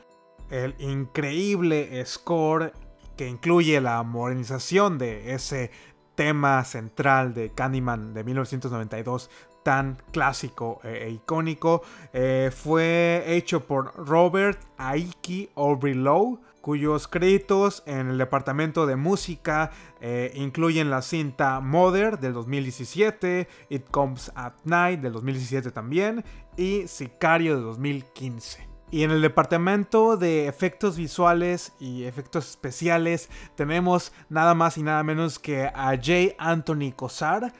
El 0.49 0.73
increíble 0.79 2.01
score 2.05 2.71
que 3.17 3.27
incluye 3.27 3.81
la 3.81 4.01
modernización 4.03 4.97
de 4.97 5.33
ese 5.33 5.71
tema 6.15 6.63
central 6.63 7.33
de 7.33 7.49
Candyman 7.49 8.13
de 8.13 8.23
1992 8.23 9.29
tan 9.69 10.01
clásico 10.11 10.79
e, 10.83 11.05
e 11.05 11.09
icónico 11.11 11.83
eh, 12.11 12.49
fue 12.51 13.23
hecho 13.27 13.67
por 13.67 13.93
Robert 14.03 14.59
Aiki 14.79 15.51
Lowe 15.55 16.39
cuyos 16.59 17.07
créditos 17.07 17.83
en 17.85 18.09
el 18.09 18.17
departamento 18.17 18.87
de 18.87 18.95
música 18.95 19.69
eh, 20.01 20.31
incluyen 20.33 20.89
la 20.89 21.03
cinta 21.03 21.59
Mother 21.59 22.17
del 22.17 22.33
2017, 22.33 23.47
It 23.69 23.85
Comes 23.91 24.31
at 24.33 24.53
Night 24.63 25.01
del 25.01 25.13
2017 25.13 25.69
también 25.69 26.25
y 26.57 26.87
Sicario 26.87 27.55
de 27.55 27.61
2015. 27.61 28.67
Y 28.89 29.03
en 29.03 29.11
el 29.11 29.21
departamento 29.21 30.17
de 30.17 30.47
efectos 30.47 30.97
visuales 30.97 31.73
y 31.79 32.05
efectos 32.05 32.49
especiales 32.49 33.29
tenemos 33.53 34.13
nada 34.29 34.55
más 34.55 34.79
y 34.79 34.81
nada 34.81 35.03
menos 35.03 35.37
que 35.37 35.67
a 35.67 35.91
J. 35.95 36.33
Anthony 36.39 36.91
Cosar 36.95 37.53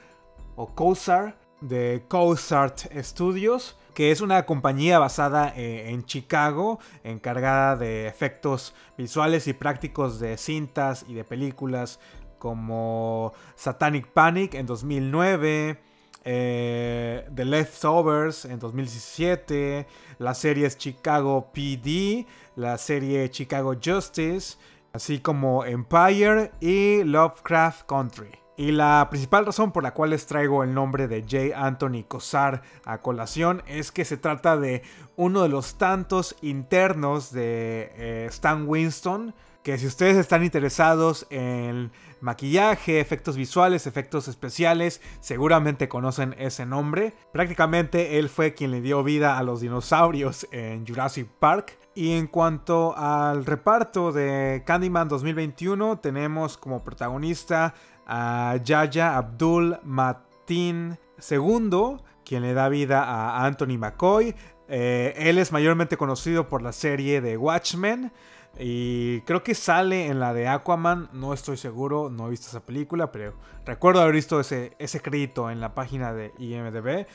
o 0.56 0.74
Cosar 0.74 1.38
de 1.62 2.04
Cosart 2.08 2.92
Studios, 3.01 3.78
que 3.94 4.12
es 4.12 4.22
una 4.22 4.46
compañía 4.46 5.00
basada 5.00 5.54
eh, 5.56 5.89
en 5.89 6.06
Chicago, 6.06 6.80
encargada 7.04 7.75
de 7.75 8.08
efectos 8.08 8.74
visuales 8.98 9.48
y 9.48 9.54
prácticos 9.54 10.20
de 10.20 10.38
cintas 10.38 11.06
y 11.08 11.13
de 11.13 11.24
películas 11.24 12.00
como 12.38 13.34
Satanic 13.56 14.08
Panic 14.08 14.54
en 14.54 14.66
2009, 14.66 15.82
eh, 16.24 17.28
The 17.34 17.46
Leftovers 17.46 18.46
en 18.46 18.60
2017, 18.60 19.88
las 20.18 20.38
series 20.38 20.78
Chicago 20.78 21.51
PD, 21.54 22.25
la 22.56 22.78
serie 22.78 23.30
Chicago 23.30 23.75
Justice, 23.84 24.58
así 24.94 25.20
como 25.20 25.66
Empire 25.66 26.51
y 26.60 27.04
Lovecraft 27.04 27.86
Country. 27.86 28.32
Y 28.60 28.74
la 28.74 29.08
principal 29.10 29.46
razón 29.46 29.72
por 29.72 29.84
la 29.84 29.94
cual 29.94 30.10
les 30.10 30.25
traigo 30.25 30.66
el 30.66 30.74
nombre 30.74 31.08
de 31.08 31.22
J. 31.22 31.58
Anthony 31.66 32.04
Cosar 32.06 32.62
a 32.84 32.98
colación 32.98 33.63
es 33.68 33.94
que 33.94 34.04
se 34.04 34.18
trata 34.18 34.58
de 34.58 34.82
uno 35.16 35.44
de 35.44 35.48
los 35.48 35.78
tantos 35.78 36.36
internos 36.42 37.32
de 37.32 37.89
eh, 37.96 38.25
Stan 38.30 38.68
Winston, 38.68 39.34
que 39.63 39.78
si 39.78 39.88
ustedes 39.88 40.18
están 40.18 40.44
interesados 40.44 41.25
en 41.30 41.94
maquillaje, 42.20 43.00
efectos 43.00 43.38
visuales, 43.38 43.88
efectos 43.88 44.28
especiales, 44.28 45.00
seguramente 45.22 45.88
conocen 45.88 46.36
ese 46.38 46.66
nombre. 46.66 47.13
Prácticamente 47.32 48.20
él 48.20 48.28
fue 48.28 48.56
quien 48.56 48.72
le 48.72 48.82
dio 48.82 49.06
vida 49.06 49.38
a 49.38 49.44
los 49.44 49.62
dinosaurios 49.62 50.46
en 50.51 50.86
Jurassic 50.86 51.30
Park. 51.39 51.78
Y 51.96 52.18
en 52.18 52.28
cuanto 52.28 52.96
al 52.98 53.46
reparto 53.46 54.12
de 54.12 54.63
Candyman 54.66 55.08
2021, 55.08 56.00
tenemos 56.00 56.58
como 56.58 56.84
protagonista 56.84 57.74
a 58.10 58.58
Yaya 58.63 59.18
Abdul 59.18 59.78
Matin 59.84 60.98
II, 61.30 61.98
quien 62.25 62.42
le 62.42 62.54
da 62.56 62.68
vida 62.68 63.04
a 63.04 63.46
Anthony 63.46 63.78
McCoy. 63.78 64.36
Eh, 64.68 65.13
él 65.16 65.38
es 65.38 65.51
mayormente 65.51 65.96
conocido 65.96 66.50
por 66.50 66.63
la 66.63 66.72
serie 66.72 67.22
de 67.22 67.38
Watchmen. 67.38 68.12
Y 68.58 69.22
creo 69.22 69.44
que 69.44 69.54
sale 69.54 70.08
en 70.08 70.20
la 70.20 70.34
de 70.34 70.48
Aquaman, 70.48 71.10
no 71.13 71.34
estoy 71.34 71.56
seguro, 71.56 72.10
no 72.10 72.28
he 72.28 72.32
visto 72.32 72.48
esa 72.48 72.66
película, 72.66 73.12
pero 73.12 73.36
recuerdo 73.63 74.01
haber 74.01 74.16
visto 74.16 74.39
ese, 74.39 74.75
ese 74.80 75.01
crédito 75.01 75.51
en 75.51 75.62
la 75.62 75.75
página 75.75 76.12
de 76.12 76.34
IMDB. 76.39 77.06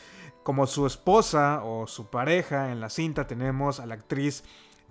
Como 0.44 0.68
su 0.68 0.86
esposa 0.86 1.62
o 1.64 1.88
su 1.88 2.06
pareja 2.06 2.70
en 2.70 2.80
la 2.80 2.88
cinta 2.88 3.26
tenemos 3.26 3.80
a 3.80 3.86
la 3.86 3.94
actriz 3.94 4.44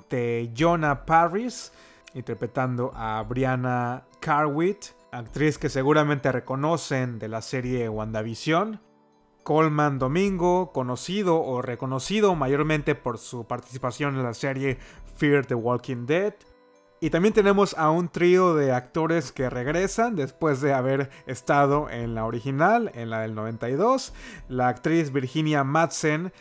de 0.10 0.52
Jonah 0.56 1.06
Paris, 1.06 1.72
interpretando 2.14 2.92
a 2.94 3.24
Brianna 3.24 4.04
Carwitt, 4.20 4.88
actriz 5.14 5.58
que 5.58 5.70
seguramente 5.70 6.32
reconocen 6.32 7.20
de 7.20 7.28
la 7.28 7.42
serie 7.42 7.88
WandaVision. 7.88 8.82
Coleman 9.44 10.00
Domingo, 10.00 10.72
conocido 10.72 11.42
o 11.42 11.62
reconocido 11.62 12.34
mayormente 12.36 12.96
por 12.96 13.18
su 13.18 13.46
participación 13.46 14.16
en 14.16 14.24
la 14.24 14.34
serie 14.34 14.78
Fear 15.18 15.46
the 15.46 15.56
Walking 15.56 16.06
Dead. 16.06 16.34
Y 17.02 17.10
también 17.10 17.34
tenemos 17.34 17.78
a 17.78 17.92
un 17.92 18.08
trío 18.08 18.56
de 18.56 18.72
actores 18.72 19.34
que 19.34 19.50
regresan 19.50 20.16
después 20.16 20.62
de 20.62 20.74
haber 20.74 21.10
estado 21.28 21.90
en 21.90 22.16
la 22.16 22.26
original, 22.26 22.92
en 22.96 23.10
la 23.10 23.20
del 23.20 23.36
92. 23.36 24.14
La 24.48 24.70
actriz 24.70 25.12
Virginia 25.12 25.66
Madsen 25.66 26.32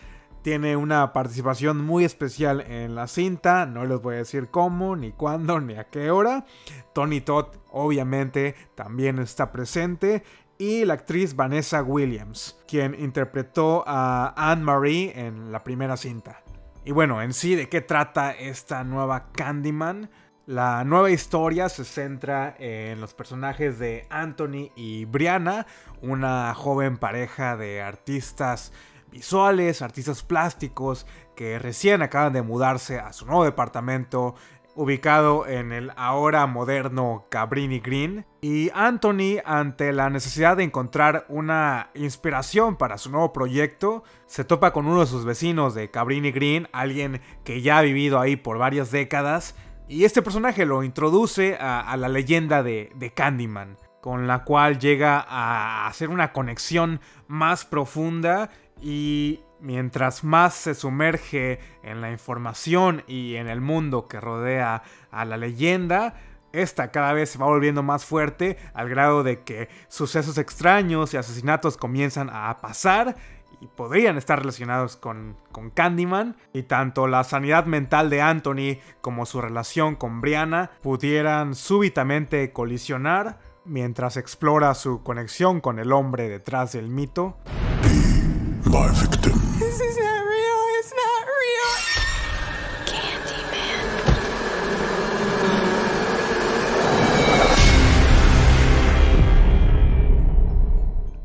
tiene 0.43 0.77
una 0.77 1.13
participación 1.13 1.85
muy 1.85 2.05
especial 2.05 2.61
en 2.61 2.95
la 2.95 3.07
cinta, 3.07 3.65
no 3.65 3.87
les 3.87 4.03
voy 4.03 4.17
a 4.17 4.19
decir 4.19 4.49
cómo, 4.49 4.97
ni 4.97 5.13
cuándo, 5.13 5.61
ni 5.61 5.77
a 5.77 5.85
qué 5.85 6.11
hora. 6.11 6.45
Tony 6.93 7.21
Todd 7.21 7.47
obviamente 7.71 8.55
también 8.75 9.19
está 9.19 9.53
presente 9.53 10.25
y 10.59 10.85
la 10.85 10.95
actriz 10.95 11.35
Vanessa 11.35 11.83
Williams, 11.83 12.61
quien 12.69 12.95
interpretó 12.95 13.85
a 13.87 14.35
Anne 14.37 14.63
Marie 14.63 15.13
en 15.15 15.53
la 15.53 15.65
primera 15.65 15.97
cinta. 15.97 16.43
Y 16.85 16.91
bueno, 16.91 17.23
en 17.23 17.33
sí, 17.33 17.55
¿de 17.55 17.69
qué 17.69 17.81
trata 17.81 18.33
esta 18.33 18.83
nueva 18.85 19.31
Candyman? 19.33 20.11
La 20.47 20.83
nueva 20.85 21.11
historia 21.11 21.69
se 21.69 21.85
centra 21.85 22.57
en 22.59 23.01
los 23.01 23.15
personajes 23.15 23.79
de 23.79 24.07
Anthony 24.11 24.73
y 24.75 25.05
Brianna, 25.05 25.67
una 26.01 26.53
joven 26.55 26.97
pareja 26.97 27.57
de 27.57 27.81
artistas 27.81 28.73
visuales, 29.13 29.83
artistas 29.83 30.25
plásticos 30.25 31.07
que 31.37 31.61
recién 31.61 32.03
acaban 32.03 32.33
de 32.33 32.43
mudarse 32.43 32.99
a 32.99 33.13
su 33.13 33.27
nuevo 33.27 33.45
departamento 33.45 34.35
ubicado 34.75 35.47
en 35.47 35.73
el 35.73 35.93
ahora 35.97 36.47
moderno 36.47 37.27
Cabrini 37.29 37.81
Green, 37.81 38.25
y 38.41 38.71
Anthony, 38.75 39.39
ante 39.45 39.93
la 39.93 40.11
necesidad 40.11 40.57
de 40.57 40.65
encontrar 40.65 41.27
una 41.29 41.91
inspiración 41.95 42.77
para 42.77 42.99
su 42.99 43.11
nuevo 43.11 43.33
proyecto, 43.33 44.03
se 44.27 44.45
topa 44.45 44.73
con 44.73 44.87
uno 44.87 45.01
de 45.01 45.07
sus 45.07 45.25
vecinos 45.25 45.75
de 45.75 45.91
Cabrini 45.91 46.33
Green, 46.33 46.69
alguien 46.73 47.21
que 47.45 47.61
ya 47.61 47.79
ha 47.79 47.83
vivido 47.83 48.19
ahí 48.19 48.37
por 48.37 48.59
varias 48.59 48.91
décadas, 48.91 49.55
y 49.89 50.05
este 50.05 50.23
personaje 50.23 50.65
lo 50.65 50.83
introduce 50.85 51.57
a, 51.61 51.95
la 51.99 52.09
leyenda 52.09 52.63
de, 52.63 53.13
Candyman, 53.15 53.77
con 54.01 54.27
la 54.27 54.43
cual 54.45 54.79
llega 54.79 55.21
a 55.21 55.87
hacer 55.87 56.09
una 56.09 56.33
conexión 56.33 57.01
más 57.29 57.67
profunda 57.67 58.49
y 58.83 59.41
mientras 59.61 60.25
más 60.25 60.55
se 60.55 60.75
sumerge 60.75 61.61
en 61.83 62.01
la 62.01 62.11
información 62.11 63.05
y 63.07 63.37
en 63.37 63.49
el 63.49 63.61
mundo 63.61 64.09
que 64.09 64.21
rodea 64.21 64.83
a 65.11 65.25
la 65.25 65.37
leyenda, 65.37 66.15
esta 66.53 66.91
cada 66.91 67.13
vez 67.13 67.31
se 67.31 67.39
va 67.39 67.47
volviendo 67.47 67.83
más 67.83 68.05
fuerte 68.05 68.59
al 68.75 68.89
grado 68.89 69.23
de 69.23 69.43
que 69.43 69.69
sucesos 69.89 70.37
extraños 70.37 71.15
y 71.15 71.17
asesinatos 71.17 71.77
comienzan 71.77 72.29
a 72.31 72.59
pasar 72.61 73.17
y 73.61 73.69
podrían 73.69 74.19
estar 74.19 74.41
relacionados 74.41 74.97
con, 74.97 75.37
con, 75.53 75.71
Candyman. 75.71 76.37
Y 76.53 76.65
tanto 76.65 77.07
la 77.07 77.23
sanidad 77.23 77.67
mental 77.67 78.11
de 78.11 78.21
Anthony 78.21 78.81
como 79.01 79.25
su 79.25 79.41
relación 79.41 79.95
con 79.95 80.21
Brianna 80.21 80.73
pudieran 80.83 81.55
súbitamente 81.55 82.53
colisionar 82.53 83.39
mientras 83.65 84.17
explora 84.17 84.75
su 84.75 85.05
conexión 85.05 85.61
con 85.61 85.79
el 85.79 85.93
hombre 85.93 86.29
detrás 86.29 86.73
del 86.73 86.89
mito. 86.89 87.37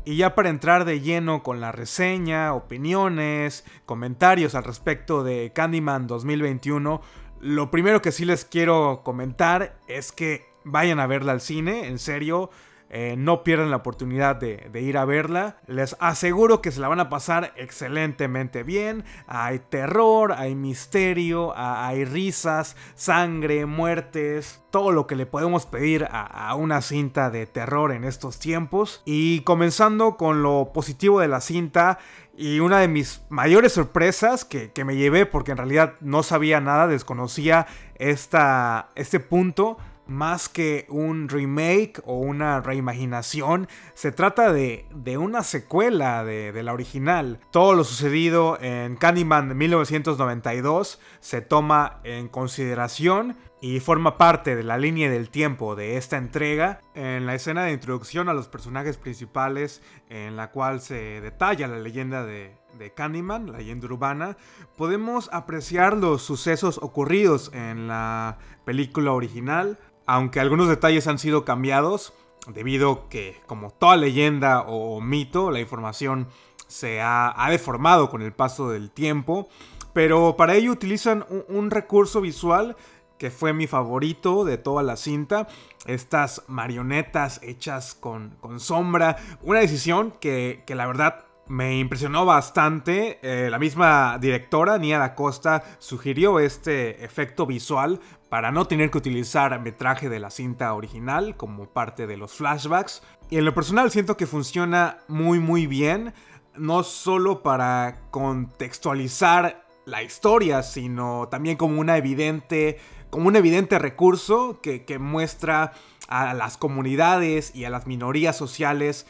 Y 0.04 0.16
ya 0.16 0.34
para 0.34 0.48
entrar 0.48 0.86
de 0.86 1.00
lleno 1.00 1.42
con 1.42 1.60
la 1.60 1.70
reseña, 1.70 2.54
opiniones, 2.54 3.64
comentarios 3.84 4.54
al 4.54 4.64
respecto 4.64 5.22
de 5.22 5.52
Candyman 5.54 6.06
2021, 6.06 7.02
lo 7.40 7.70
primero 7.70 8.00
que 8.00 8.10
sí 8.10 8.24
les 8.24 8.46
quiero 8.46 9.02
comentar 9.04 9.78
es 9.86 10.10
que 10.10 10.48
vayan 10.64 10.98
a 10.98 11.06
verla 11.06 11.32
al 11.32 11.42
cine, 11.42 11.88
en 11.88 11.98
serio. 11.98 12.48
Eh, 12.90 13.16
no 13.18 13.44
pierdan 13.44 13.70
la 13.70 13.76
oportunidad 13.76 14.36
de, 14.36 14.80
ir 14.80 14.96
a 14.96 15.04
verla. 15.04 15.56
Les 15.66 15.96
aseguro 16.00 16.62
que 16.62 16.72
se 16.72 16.80
la 16.80 16.88
van 16.88 17.00
a 17.00 17.10
pasar 17.10 17.52
excelentemente 17.56 18.62
bien. 18.62 19.04
Hay 19.26 19.58
terror, 19.58 20.32
hay 20.32 20.54
misterio, 20.54 21.52
hay 21.56 22.04
risas, 22.04 22.76
sangre, 22.94 23.66
muertes. 23.66 24.62
Todo 24.70 24.92
lo 24.92 25.06
que 25.06 25.16
le 25.16 25.26
podemos 25.26 25.66
pedir 25.66 26.08
a, 26.10 26.54
una 26.54 26.80
cinta 26.80 27.30
de 27.30 27.46
terror 27.46 27.92
en 27.92 28.04
estos 28.04 28.38
tiempos. 28.38 29.02
Y 29.04 29.40
comenzando 29.40 30.16
con 30.16 30.42
lo 30.42 30.70
positivo 30.72 31.20
de 31.20 31.28
la 31.28 31.40
cinta. 31.40 31.98
Y 32.36 32.60
una 32.60 32.78
de 32.78 32.88
mis 32.88 33.22
mayores 33.28 33.72
sorpresas 33.72 34.44
que, 34.44 34.72
me 34.84 34.96
llevé 34.96 35.26
porque 35.26 35.50
en 35.50 35.58
realidad 35.58 35.94
no 36.00 36.22
sabía 36.22 36.60
nada, 36.60 36.86
desconocía 36.86 37.66
este 37.98 39.20
punto 39.20 39.76
más 40.08 40.48
que 40.48 40.86
un 40.88 41.28
remake 41.28 42.00
o 42.04 42.18
una 42.18 42.60
reimaginación, 42.60 43.68
se 43.94 44.10
trata 44.10 44.52
de, 44.52 44.86
una 45.18 45.42
secuela 45.42 46.24
de, 46.24 46.52
de, 46.52 46.62
la 46.62 46.72
original. 46.72 47.38
Todo 47.50 47.74
lo 47.74 47.84
sucedido 47.84 48.58
en 48.60 48.96
Candyman 48.96 49.48
de 49.48 49.54
1992 49.54 51.00
se 51.20 51.40
toma 51.40 52.00
en 52.04 52.28
consideración 52.28 53.36
y 53.60 53.80
forma 53.80 54.18
parte 54.18 54.54
de 54.54 54.62
la 54.62 54.78
línea 54.78 55.10
del 55.10 55.30
tiempo 55.30 55.74
de 55.74 55.96
esta 55.96 56.16
entrega. 56.16 56.80
En 56.94 57.26
la 57.26 57.34
escena 57.34 57.64
de 57.64 57.72
introducción 57.72 58.28
a 58.28 58.34
los 58.34 58.48
personajes 58.48 58.96
principales, 58.96 59.82
en 60.08 60.36
la 60.36 60.50
cual 60.50 60.80
se 60.80 61.20
detalla 61.20 61.68
la 61.68 61.78
leyenda 61.78 62.24
de, 62.24 62.56
de 62.78 62.92
Candyman, 62.92 63.52
la 63.52 63.58
leyenda 63.58 63.86
urbana, 63.86 64.36
podemos 64.76 65.28
apreciar 65.32 65.96
los 65.96 66.22
sucesos 66.22 66.78
ocurridos 66.82 67.50
en 67.52 67.88
la 67.88 68.38
película 68.64 69.12
original 69.12 69.78
aunque 70.08 70.40
algunos 70.40 70.68
detalles 70.68 71.06
han 71.06 71.18
sido 71.18 71.44
cambiados, 71.44 72.14
debido 72.46 73.10
que, 73.10 73.42
como 73.46 73.70
toda 73.70 73.98
leyenda 73.98 74.62
o 74.62 75.02
mito, 75.02 75.50
la 75.50 75.60
información 75.60 76.28
se 76.66 77.02
ha, 77.02 77.34
deformado 77.50 78.08
con 78.08 78.22
el 78.22 78.32
paso 78.32 78.70
del 78.70 78.90
tiempo, 78.90 79.50
pero 79.92 80.34
para 80.38 80.54
ello 80.54 80.72
utilizan 80.72 81.26
un, 81.48 81.70
recurso 81.70 82.22
visual 82.22 82.74
que 83.18 83.30
fue 83.30 83.52
mi 83.52 83.66
favorito 83.66 84.44
de 84.44 84.58
toda 84.58 84.82
la 84.82 84.96
cinta, 84.96 85.48
estas 85.86 86.44
marionetas 86.48 87.40
hechas 87.42 87.94
con, 87.94 88.36
sombra, 88.58 89.16
una 89.42 89.60
decisión 89.60 90.12
que, 90.20 90.62
que 90.66 90.74
la 90.74 90.86
verdad 90.86 91.24
me 91.48 91.78
impresionó 91.78 92.24
bastante. 92.24 93.18
Eh, 93.22 93.50
la 93.50 93.58
misma 93.58 94.18
directora, 94.20 94.78
Nia 94.78 94.98
da 94.98 95.14
Costa, 95.14 95.64
sugirió 95.78 96.38
este 96.38 97.04
efecto 97.04 97.46
visual 97.46 98.00
para 98.28 98.52
no 98.52 98.66
tener 98.66 98.90
que 98.90 98.98
utilizar 98.98 99.58
metraje 99.60 100.08
de 100.08 100.20
la 100.20 100.30
cinta 100.30 100.74
original 100.74 101.36
como 101.36 101.66
parte 101.66 102.06
de 102.06 102.16
los 102.16 102.32
flashbacks. 102.32 103.02
Y 103.30 103.38
en 103.38 103.44
lo 103.44 103.54
personal 103.54 103.90
siento 103.90 104.16
que 104.16 104.26
funciona 104.26 104.98
muy 105.08 105.40
muy 105.40 105.66
bien, 105.66 106.12
no 106.56 106.82
solo 106.82 107.42
para 107.42 108.02
contextualizar 108.10 109.67
la 109.88 110.02
historia, 110.02 110.62
sino 110.62 111.28
también 111.30 111.56
como 111.56 111.80
una 111.80 111.96
evidente, 111.96 112.78
como 113.10 113.28
un 113.28 113.36
evidente 113.36 113.78
recurso 113.78 114.60
que, 114.60 114.98
muestra 114.98 115.72
a 116.08 116.34
las 116.34 116.56
comunidades 116.56 117.54
y 117.54 117.64
a 117.64 117.70
las 117.70 117.86
minorías 117.86 118.36
sociales 118.36 119.06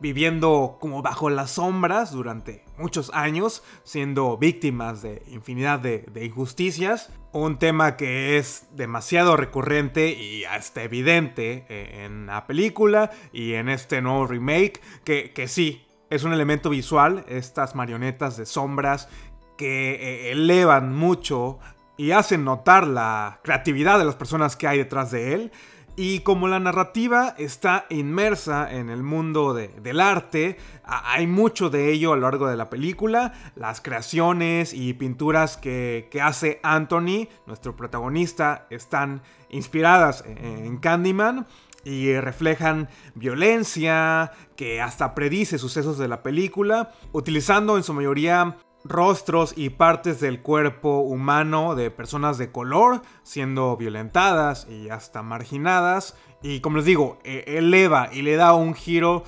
viviendo 0.00 0.76
como 0.80 1.02
bajo 1.02 1.30
las 1.30 1.52
sombras 1.52 2.10
durante 2.10 2.64
muchos 2.76 3.10
años, 3.14 3.62
siendo 3.84 4.36
víctimas 4.36 5.02
de 5.02 5.22
infinidad 5.28 5.78
de, 5.78 6.24
injusticias. 6.24 7.10
Un 7.32 7.58
tema 7.58 7.96
que 7.96 8.38
es 8.38 8.66
demasiado 8.72 9.36
recurrente 9.36 10.10
y 10.10 10.44
hasta 10.44 10.82
evidente 10.82 11.64
eh, 11.68 12.04
en 12.04 12.26
la 12.26 12.46
película 12.46 13.10
y 13.32 13.54
en 13.54 13.68
este 13.68 14.02
nuevo 14.02 14.26
remake, 14.26 14.80
que, 15.04 15.32
que 15.32 15.48
sí, 15.48 15.84
es 16.10 16.22
un 16.22 16.32
elemento 16.32 16.70
visual, 16.70 17.24
estas 17.28 17.74
marionetas 17.74 18.36
de 18.36 18.46
sombras 18.46 19.08
que 19.56 19.94
eh, 19.94 20.32
elevan 20.32 20.94
mucho 20.94 21.58
y 21.96 22.10
hacen 22.10 22.44
notar 22.44 22.86
la 22.86 23.40
creatividad 23.42 23.98
de 23.98 24.04
las 24.04 24.16
personas 24.16 24.56
que 24.56 24.66
hay 24.66 24.78
detrás 24.78 25.10
de 25.10 25.34
él. 25.34 25.52
Y 25.96 26.20
como 26.20 26.48
la 26.48 26.58
narrativa 26.58 27.36
está 27.38 27.86
inmersa 27.88 28.68
en 28.72 28.90
el 28.90 29.04
mundo 29.04 29.54
del 29.54 30.00
arte, 30.00 30.56
hay 30.82 31.28
mucho 31.28 31.70
de 31.70 31.92
ello 31.92 32.12
a 32.12 32.16
lo 32.16 32.22
largo 32.22 32.48
de 32.48 32.56
la 32.56 32.68
película. 32.68 33.32
Las 33.54 33.80
creaciones 33.80 34.74
y 34.74 34.94
pinturas 34.94 35.56
que, 35.56 36.08
hace 36.20 36.58
Anthony, 36.64 37.28
nuestro 37.46 37.76
protagonista, 37.76 38.66
están 38.70 39.22
inspiradas 39.50 40.24
en 40.26 40.78
Candyman 40.78 41.46
y 41.84 42.18
reflejan 42.18 42.88
violencia, 43.14 44.32
que 44.56 44.80
hasta 44.80 45.14
predice 45.14 45.58
sucesos 45.58 45.98
de 45.98 46.08
la 46.08 46.22
película, 46.22 46.90
utilizando 47.12 47.76
en 47.76 47.84
su 47.84 47.92
mayoría 47.92 48.56
rostros 48.84 49.54
y 49.56 49.70
partes 49.70 50.20
del 50.20 50.42
cuerpo 50.42 50.98
humano 50.98 51.74
de 51.74 51.90
personas 51.90 52.38
de 52.38 52.52
color 52.52 53.00
siendo 53.22 53.76
violentadas 53.76 54.66
y 54.68 54.90
hasta 54.90 55.22
marginadas. 55.22 56.16
Y 56.42 56.60
como 56.60 56.76
les 56.76 56.86
digo, 56.86 57.18
e, 57.24 57.44
eleva 57.46 58.10
y 58.12 58.22
le 58.22 58.36
da 58.36 58.54
un 58.54 58.74
giro 58.74 59.24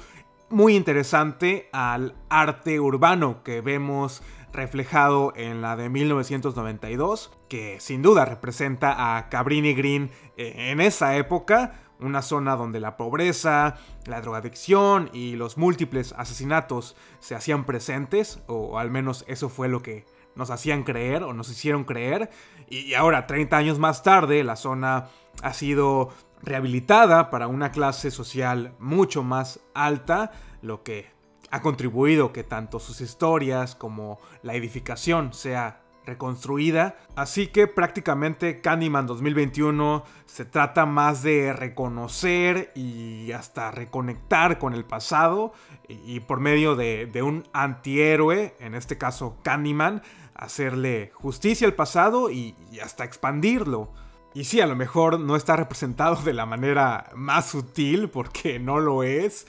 muy 0.51 0.77
interesante 0.77 1.69
al 1.73 2.15
arte 2.29 2.79
urbano 2.79 3.43
que 3.43 3.61
vemos 3.61 4.23
reflejado 4.53 5.33
en 5.37 5.61
la 5.61 5.77
de 5.77 5.89
1992, 5.89 7.33
que 7.49 7.79
sin 7.81 8.03
duda 8.03 8.25
representa 8.25 9.17
a 9.17 9.29
Cabrini 9.29 9.75
Green 9.75 10.11
e, 10.37 10.71
en 10.71 10.81
esa 10.81 11.17
época, 11.17 11.86
una 12.01 12.23
zona 12.23 12.57
donde 12.57 12.81
la 12.81 12.97
pobreza, 12.97 13.77
la 14.07 14.21
drogadicción 14.21 15.11
y 15.13 15.37
los 15.37 15.57
múltiples 15.57 16.15
asesinatos 16.17 16.97
se 17.19 17.35
hacían 17.35 17.65
presentes, 17.65 18.41
o 18.47 18.79
al 18.79 18.91
menos 18.91 19.25
eso 19.29 19.49
fue 19.49 19.69
lo 19.69 19.83
que 19.83 20.05
nos 20.35 20.51
hacían 20.51 20.85
creer 20.85 21.23
o 21.23 21.33
nos 21.33 21.51
hicieron 21.51 21.85
creer. 21.85 22.31
Y 22.69 22.95
ahora, 22.95 23.27
30 23.27 23.57
años 23.57 23.79
más 23.79 24.03
tarde, 24.03 24.45
la 24.45 24.57
zona 24.57 25.09
ha 25.43 25.53
sido 25.53 26.11
rehabilitada 26.43 27.31
para 27.31 27.49
una 27.49 27.73
clase 27.73 28.11
social 28.11 28.75
mucho 28.79 29.23
más 29.23 29.61
alta, 29.75 30.33
lo 30.63 30.83
que 30.83 31.11
ha 31.51 31.63
contribuido 31.63 32.33
que 32.33 32.45
tanto 32.45 32.79
sus 32.79 33.01
historias 33.01 33.75
como 33.75 34.19
la 34.43 34.55
edificación 34.55 35.33
sea 35.33 35.81
reconstruida. 36.07 36.97
Así 37.15 37.49
que 37.49 37.67
prácticamente 37.67 38.61
Candyman 38.61 39.07
2021 39.07 40.05
se 40.25 40.45
trata 40.45 40.87
más 40.87 41.23
de 41.23 41.53
reconocer 41.53 42.73
y 42.75 43.33
hasta 43.33 43.71
reconectar 43.71 44.59
con 44.59 44.73
el 44.73 44.85
pasado 44.85 45.53
y, 45.89 46.21
por 46.21 46.41
medio 46.41 46.77
de, 46.77 47.23
un 47.23 47.45
antihéroe, 47.53 48.55
en 48.61 48.75
este 48.75 48.97
caso 48.99 49.37
Candyman, 49.43 50.03
hacerle 50.35 51.11
justicia 51.15 51.67
al 51.67 51.75
pasado 51.75 52.31
y, 52.31 52.55
y 52.71 52.81
hasta 52.81 53.05
expandirlo. 53.05 53.93
Y 54.37 54.45
sí, 54.45 54.61
a 54.61 54.67
lo 54.67 54.77
mejor 54.77 55.19
no 55.19 55.35
está 55.35 55.57
representado 55.57 56.17
de 56.17 56.35
la 56.35 56.45
manera 56.45 57.11
más 57.15 57.47
sutil, 57.47 58.11
porque 58.11 58.59
no 58.59 58.81
lo 58.81 59.03
es, 59.03 59.47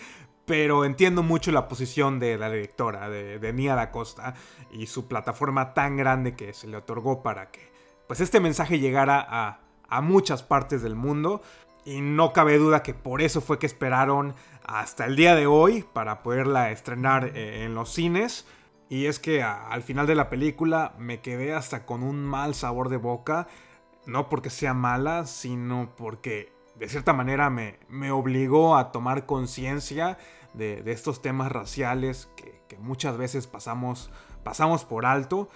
pero 0.48 0.86
entiendo 0.86 1.24
mucho 1.24 1.52
la 1.52 1.68
posición 1.68 2.20
de 2.20 2.38
la 2.38 2.50
directora, 2.50 3.10
de, 3.10 3.54
Nia 3.54 3.76
da 3.76 3.92
Costa, 3.92 4.34
y 4.72 4.88
su 4.88 5.10
plataforma 5.10 5.74
tan 5.74 5.98
grande 5.98 6.38
que 6.38 6.54
se 6.54 6.68
le 6.68 6.78
otorgó 6.78 7.22
para 7.22 7.52
que 7.52 7.70
pues 8.08 8.22
este 8.22 8.40
mensaje 8.40 8.80
llegara 8.80 9.20
a, 9.30 9.60
a 9.90 10.02
muchas 10.02 10.44
partes 10.44 10.82
del 10.82 10.96
mundo. 10.96 11.42
Y 11.84 12.00
no 12.00 12.32
cabe 12.32 12.58
duda 12.58 12.82
que 12.82 12.94
por 12.94 13.22
eso 13.22 13.42
fue 13.42 13.60
que 13.60 13.66
esperaron 13.66 14.36
hasta 14.64 15.06
el 15.06 15.18
día 15.18 15.36
de 15.36 15.48
hoy 15.48 15.84
para 15.92 16.24
poderla 16.24 16.72
estrenar 16.72 17.32
eh, 17.36 17.66
en 17.66 17.76
los 17.76 17.92
cines. 17.92 18.46
Y 18.90 19.08
es 19.08 19.20
que 19.20 19.44
al 19.44 19.84
final 19.84 20.08
de 20.08 20.16
la 20.16 20.30
película 20.30 20.94
me 20.98 21.20
quedé 21.20 21.54
hasta 21.54 21.86
con 21.86 22.04
un 22.04 22.24
mal 22.24 22.56
sabor 22.56 22.88
de 22.88 22.98
boca. 22.98 23.48
No 24.06 24.30
porque 24.30 24.50
sea 24.50 24.74
mala, 24.74 25.26
sino 25.26 25.94
porque 25.98 26.57
de 26.80 26.90
cierta 26.90 27.14
manera 27.14 27.50
me, 27.50 27.80
me 27.90 28.12
obligó 28.12 28.78
a 28.78 28.92
tomar 28.92 29.26
conciencia 29.26 30.18
de, 30.54 30.84
estos 30.92 31.22
temas 31.22 31.52
raciales 31.52 32.30
que, 32.36 32.58
muchas 32.80 33.18
veces 33.18 33.48
pasamos, 33.48 34.12
pasamos 34.44 34.86
por 34.86 35.06
alto. 35.06 35.50